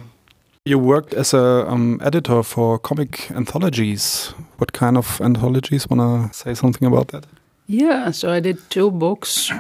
You 0.67 0.79
worked 0.79 1.15
as 1.15 1.33
a 1.33 1.67
um, 1.69 2.01
editor 2.03 2.43
for 2.43 2.79
comic 2.79 3.31
anthologies. 3.31 4.35
What 4.59 4.73
kind 4.73 4.99
of 4.99 5.21
anthologies? 5.21 5.89
Wanna 5.89 6.31
say 6.33 6.55
something 6.55 6.87
about 6.87 7.09
that? 7.09 7.27
Yeah, 7.67 8.11
so 8.11 8.31
I 8.31 8.41
did 8.41 8.59
two 8.69 8.91
books 8.91 9.51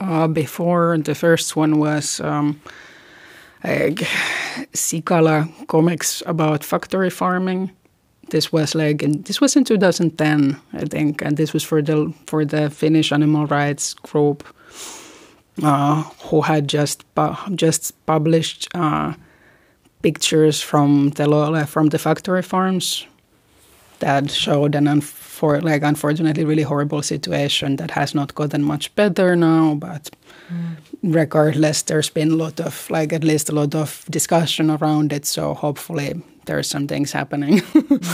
uh, 0.00 0.28
before. 0.28 0.96
The 0.98 1.14
first 1.14 1.56
one 1.56 1.78
was. 1.78 2.20
Um, 2.20 2.60
like 3.66 4.06
Sikala 4.72 5.48
comics 5.66 6.22
about 6.26 6.64
factory 6.64 7.10
farming. 7.10 7.70
This 8.30 8.52
was 8.52 8.74
like 8.74 9.02
in, 9.02 9.22
this 9.22 9.40
was 9.40 9.56
in 9.56 9.64
2010, 9.64 10.56
I 10.72 10.84
think, 10.84 11.22
and 11.22 11.36
this 11.36 11.52
was 11.52 11.62
for 11.62 11.82
the 11.82 12.12
for 12.26 12.44
the 12.44 12.70
Finnish 12.70 13.12
animal 13.12 13.46
rights 13.46 13.94
group 13.94 14.44
uh, 15.62 16.02
who 16.24 16.40
had 16.42 16.68
just 16.68 17.04
pu- 17.14 17.54
just 17.54 17.94
published 18.06 18.68
uh, 18.74 19.14
pictures 20.02 20.60
from 20.60 21.10
the 21.10 21.66
from 21.68 21.88
the 21.88 21.98
factory 21.98 22.42
farms 22.42 23.06
that 23.98 24.30
showed 24.30 24.74
an 24.74 24.84
unfor- 24.84 25.62
like 25.62 25.82
unfortunately 25.82 26.44
really 26.44 26.62
horrible 26.62 27.02
situation 27.02 27.76
that 27.76 27.90
has 27.90 28.14
not 28.14 28.34
gotten 28.34 28.62
much 28.62 28.94
better 28.94 29.36
now, 29.36 29.74
but 29.74 30.10
mm 30.50 30.76
regardless, 31.02 31.82
there's 31.82 32.10
been 32.10 32.32
a 32.32 32.36
lot 32.36 32.60
of, 32.60 32.88
like, 32.90 33.12
at 33.12 33.24
least 33.24 33.48
a 33.48 33.52
lot 33.52 33.74
of 33.74 34.04
discussion 34.10 34.70
around 34.70 35.12
it. 35.12 35.26
So 35.26 35.54
hopefully, 35.54 36.20
there's 36.46 36.68
some 36.68 36.86
things 36.86 37.12
happening. 37.12 37.62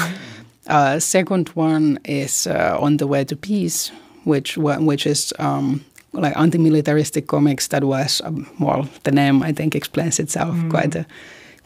uh, 0.67 0.99
second 0.99 1.49
one 1.51 1.99
is 2.05 2.47
uh, 2.47 2.77
on 2.81 2.99
the 2.99 3.07
way 3.07 3.25
to 3.25 3.37
peace, 3.37 3.91
which 4.25 4.57
which 4.57 5.07
is 5.07 5.33
um, 5.39 5.85
like 6.13 6.37
anti-militaristic 6.37 7.27
comics. 7.27 7.69
That 7.69 7.85
was 7.85 8.21
um, 8.25 8.47
well, 8.61 8.89
the 9.03 9.13
name 9.13 9.43
I 9.43 9.53
think 9.53 9.75
explains 9.75 10.19
itself 10.19 10.55
mm. 10.55 10.71
quite 10.71 10.97
uh, 10.97 11.05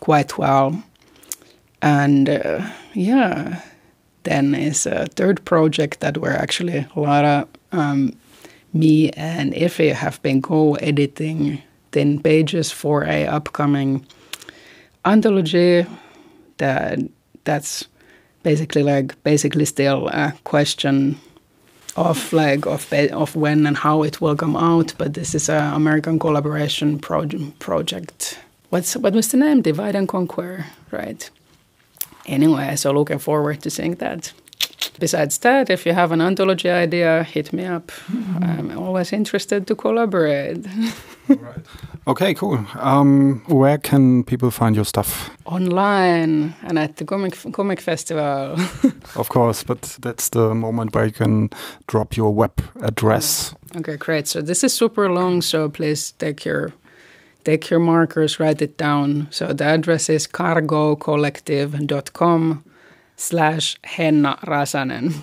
quite 0.00 0.38
well. 0.38 0.82
And 1.82 2.28
uh, 2.28 2.68
yeah, 2.94 3.60
then 4.24 4.54
is 4.54 4.86
a 4.86 5.06
third 5.06 5.44
project 5.44 6.00
that 6.00 6.18
were 6.18 6.32
actually 6.32 6.86
Lara, 6.96 7.46
um, 7.72 8.12
me 8.72 9.10
and 9.10 9.54
Effie 9.54 9.90
have 9.90 10.20
been 10.22 10.42
co-editing 10.42 11.62
10 11.92 12.20
pages 12.20 12.70
for 12.70 13.04
a 13.04 13.26
upcoming 13.26 14.04
anthology 15.04 15.86
that 16.58 16.98
that's 17.44 17.86
basically 18.42 18.82
like 18.82 19.22
basically 19.22 19.64
still 19.64 20.08
a 20.08 20.32
question 20.44 21.18
of 21.96 22.32
like 22.32 22.66
of 22.66 22.92
of 22.92 23.36
when 23.36 23.66
and 23.66 23.76
how 23.76 24.02
it 24.02 24.20
will 24.20 24.36
come 24.36 24.56
out 24.56 24.92
but 24.98 25.14
this 25.14 25.34
is 25.34 25.48
an 25.48 25.72
american 25.72 26.18
collaboration 26.18 26.98
pro- 26.98 27.52
project 27.58 28.38
what's 28.70 28.96
what 28.96 29.14
was 29.14 29.28
the 29.28 29.36
name 29.36 29.62
divide 29.62 29.94
and 29.94 30.08
conquer 30.08 30.66
right 30.90 31.30
anyway 32.26 32.76
so 32.76 32.92
looking 32.92 33.18
forward 33.18 33.62
to 33.62 33.70
seeing 33.70 33.94
that 33.96 34.32
Besides 34.98 35.38
that, 35.38 35.68
if 35.68 35.84
you 35.84 35.92
have 35.92 36.12
an 36.12 36.20
anthology 36.20 36.70
idea, 36.70 37.22
hit 37.22 37.52
me 37.52 37.64
up. 37.64 37.88
Mm-hmm. 37.88 38.44
I'm 38.44 38.78
always 38.78 39.12
interested 39.12 39.66
to 39.66 39.74
collaborate. 39.74 40.66
right. 41.28 41.38
Okay, 42.08 42.34
cool. 42.34 42.64
Um, 42.78 43.42
where 43.48 43.78
can 43.78 44.22
people 44.22 44.52
find 44.52 44.76
your 44.76 44.84
stuff? 44.84 45.28
Online 45.44 46.54
and 46.62 46.78
at 46.78 46.98
the 46.98 47.04
comic 47.04 47.36
comic 47.50 47.80
festival. 47.80 48.56
of 49.16 49.28
course, 49.28 49.64
but 49.64 49.98
that's 50.00 50.28
the 50.28 50.54
moment 50.54 50.94
where 50.94 51.06
you 51.06 51.10
can 51.10 51.50
drop 51.88 52.16
your 52.16 52.32
web 52.32 52.62
address. 52.80 53.56
Okay, 53.76 53.96
great. 53.96 54.28
So 54.28 54.40
this 54.40 54.62
is 54.62 54.72
super 54.72 55.12
long, 55.12 55.42
so 55.42 55.68
please 55.68 56.12
take 56.12 56.44
your 56.44 56.72
take 57.46 57.70
your 57.70 57.80
markers, 57.80 58.38
write 58.40 58.60
it 58.60 58.76
down. 58.76 59.28
So 59.30 59.52
the 59.52 59.64
address 59.64 60.10
is 60.10 60.26
cargocollective.com 60.26 62.64
slash 63.16 63.76
Henna 63.84 64.36
Rasanen. 64.42 65.14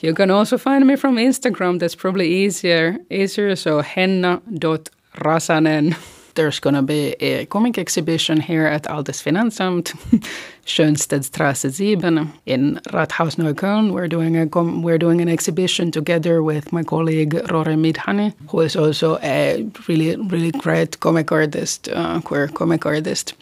you 0.02 0.12
can 0.12 0.30
also 0.30 0.58
find 0.58 0.86
me 0.86 0.96
from 0.96 1.16
Instagram. 1.16 1.78
That's 1.78 1.94
probably 1.94 2.28
easier. 2.28 2.98
Easier. 3.10 3.56
So 3.56 3.80
henna.rasanen. 3.80 5.96
there's 6.34 6.60
going 6.60 6.74
to 6.74 6.82
be 6.82 7.14
a 7.20 7.46
comic 7.46 7.78
exhibition 7.78 8.40
here 8.40 8.66
at 8.66 8.84
Altes 8.84 9.22
Finanzamt, 9.22 9.94
Schönstedtstraße 10.66 11.70
7 11.72 12.32
in 12.46 12.80
Rathaus 12.92 13.36
Neukölln. 13.36 13.92
We're 13.92 14.08
doing 14.08 14.36
a 14.36 14.46
we're 14.82 14.98
doing 14.98 15.20
an 15.20 15.28
exhibition 15.28 15.90
together 15.90 16.42
with 16.42 16.72
my 16.72 16.82
colleague 16.82 17.34
Rory 17.50 17.76
Midhani, 17.76 18.32
who 18.48 18.60
is 18.60 18.76
also 18.76 19.18
a 19.22 19.66
really 19.88 20.16
really 20.16 20.50
great 20.52 21.00
comic 21.00 21.32
artist, 21.32 21.88
uh, 21.88 22.20
queer 22.20 22.48
comic 22.48 22.86
artist. 22.86 23.34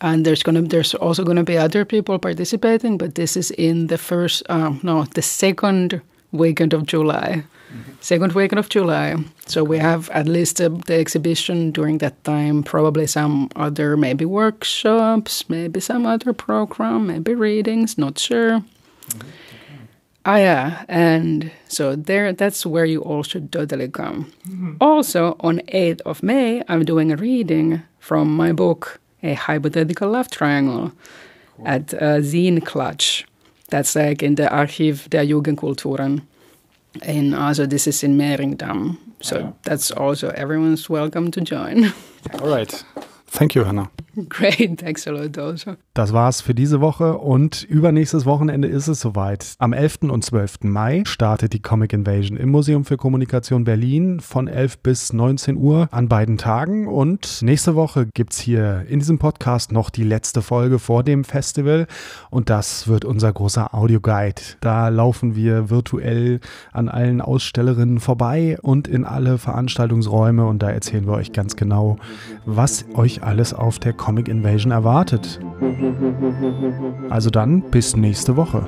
And 0.00 0.24
there's 0.24 0.42
gonna 0.42 0.62
there's 0.62 0.94
also 0.94 1.24
gonna 1.24 1.44
be 1.44 1.58
other 1.58 1.84
people 1.84 2.18
participating, 2.18 2.98
but 2.98 3.14
this 3.14 3.36
is 3.36 3.50
in 3.52 3.88
the 3.88 3.98
first 3.98 4.42
uh, 4.48 4.72
no 4.82 5.04
the 5.14 5.22
second 5.22 6.00
weekend 6.32 6.74
of 6.74 6.86
July 6.86 7.44
second 8.00 8.32
weekend 8.32 8.58
of 8.58 8.68
July. 8.68 9.16
So 9.46 9.64
we 9.64 9.78
have 9.78 10.08
at 10.10 10.26
least 10.26 10.60
uh, 10.60 10.68
the 10.86 10.94
exhibition 10.94 11.70
during 11.70 11.98
that 11.98 12.22
time, 12.24 12.62
probably 12.62 13.06
some 13.06 13.48
other 13.56 13.96
maybe 13.96 14.24
workshops, 14.24 15.48
maybe 15.48 15.80
some 15.80 16.06
other 16.06 16.32
program, 16.32 17.06
maybe 17.06 17.34
readings, 17.34 17.98
not 17.98 18.18
sure. 18.18 18.60
Mm-hmm. 18.60 19.28
Ah, 20.26 20.36
yeah, 20.36 20.84
and 20.86 21.50
so 21.66 21.96
there, 21.96 22.34
that's 22.34 22.66
where 22.66 22.84
you 22.84 23.00
all 23.00 23.22
should 23.22 23.50
totally 23.50 23.88
come. 23.88 24.30
Mm-hmm. 24.46 24.74
Also, 24.78 25.34
on 25.40 25.60
8th 25.68 26.02
of 26.02 26.22
May, 26.22 26.62
I'm 26.68 26.84
doing 26.84 27.10
a 27.10 27.16
reading 27.16 27.82
from 28.00 28.36
my 28.36 28.52
book, 28.52 29.00
A 29.22 29.32
Hypothetical 29.32 30.10
Love 30.10 30.30
Triangle, 30.30 30.92
cool. 31.56 31.66
at 31.66 31.94
uh, 31.94 32.20
Zine 32.20 32.64
Clutch. 32.64 33.24
That's 33.70 33.96
like 33.96 34.22
in 34.22 34.34
the 34.34 34.46
Archiv 34.48 35.08
der 35.08 35.24
Jugendkulturen 35.24 36.22
in 37.02 37.34
also 37.34 37.66
this 37.66 37.86
is 37.86 38.02
in 38.02 38.16
Mehringdamm. 38.16 38.98
So 39.20 39.38
yeah. 39.38 39.52
that's 39.62 39.90
also 39.90 40.30
everyone's 40.30 40.88
welcome 40.88 41.30
to 41.30 41.40
join. 41.40 41.92
All 42.40 42.48
right. 42.48 42.84
Thank 43.32 43.54
you, 43.54 43.64
Hannah. 43.64 43.90
Great, 44.28 44.80
thanks 44.80 45.06
a 45.06 45.10
lot 45.12 45.38
also. 45.38 45.76
Das 45.94 46.12
war's 46.12 46.40
für 46.40 46.54
diese 46.54 46.80
Woche 46.80 47.16
und 47.18 47.62
übernächstes 47.62 48.26
Wochenende 48.26 48.66
ist 48.66 48.88
es 48.88 49.00
soweit. 49.00 49.54
Am 49.58 49.72
11. 49.72 50.10
und 50.10 50.24
12. 50.24 50.64
Mai 50.64 51.02
startet 51.06 51.52
die 51.52 51.60
Comic 51.60 51.92
Invasion 51.92 52.36
im 52.36 52.50
Museum 52.50 52.84
für 52.84 52.96
Kommunikation 52.96 53.64
Berlin 53.64 54.18
von 54.18 54.48
11 54.48 54.78
bis 54.78 55.12
19 55.12 55.56
Uhr 55.56 55.88
an 55.92 56.08
beiden 56.08 56.38
Tagen 56.38 56.88
und 56.88 57.40
nächste 57.42 57.76
Woche 57.76 58.06
gibt's 58.12 58.40
hier 58.40 58.84
in 58.88 58.98
diesem 58.98 59.18
Podcast 59.18 59.70
noch 59.70 59.90
die 59.90 60.04
letzte 60.04 60.42
Folge 60.42 60.80
vor 60.80 61.04
dem 61.04 61.22
Festival 61.22 61.86
und 62.30 62.50
das 62.50 62.88
wird 62.88 63.04
unser 63.04 63.32
großer 63.32 63.74
Audioguide. 63.74 64.42
Da 64.60 64.88
laufen 64.88 65.36
wir 65.36 65.70
virtuell 65.70 66.40
an 66.72 66.88
allen 66.88 67.20
Ausstellerinnen 67.20 68.00
vorbei 68.00 68.58
und 68.60 68.88
in 68.88 69.04
alle 69.04 69.38
Veranstaltungsräume 69.38 70.46
und 70.46 70.62
da 70.62 70.70
erzählen 70.70 71.06
wir 71.06 71.14
euch 71.14 71.32
ganz 71.32 71.54
genau, 71.54 71.98
was 72.44 72.84
alles 73.22 73.54
auf 73.54 73.78
der 73.78 73.92
Comic 73.92 74.28
Invasion 74.28 74.72
erwartet. 74.72 75.40
Also 77.10 77.30
dann 77.30 77.62
bis 77.70 77.96
nächste 77.96 78.36
Woche. 78.36 78.66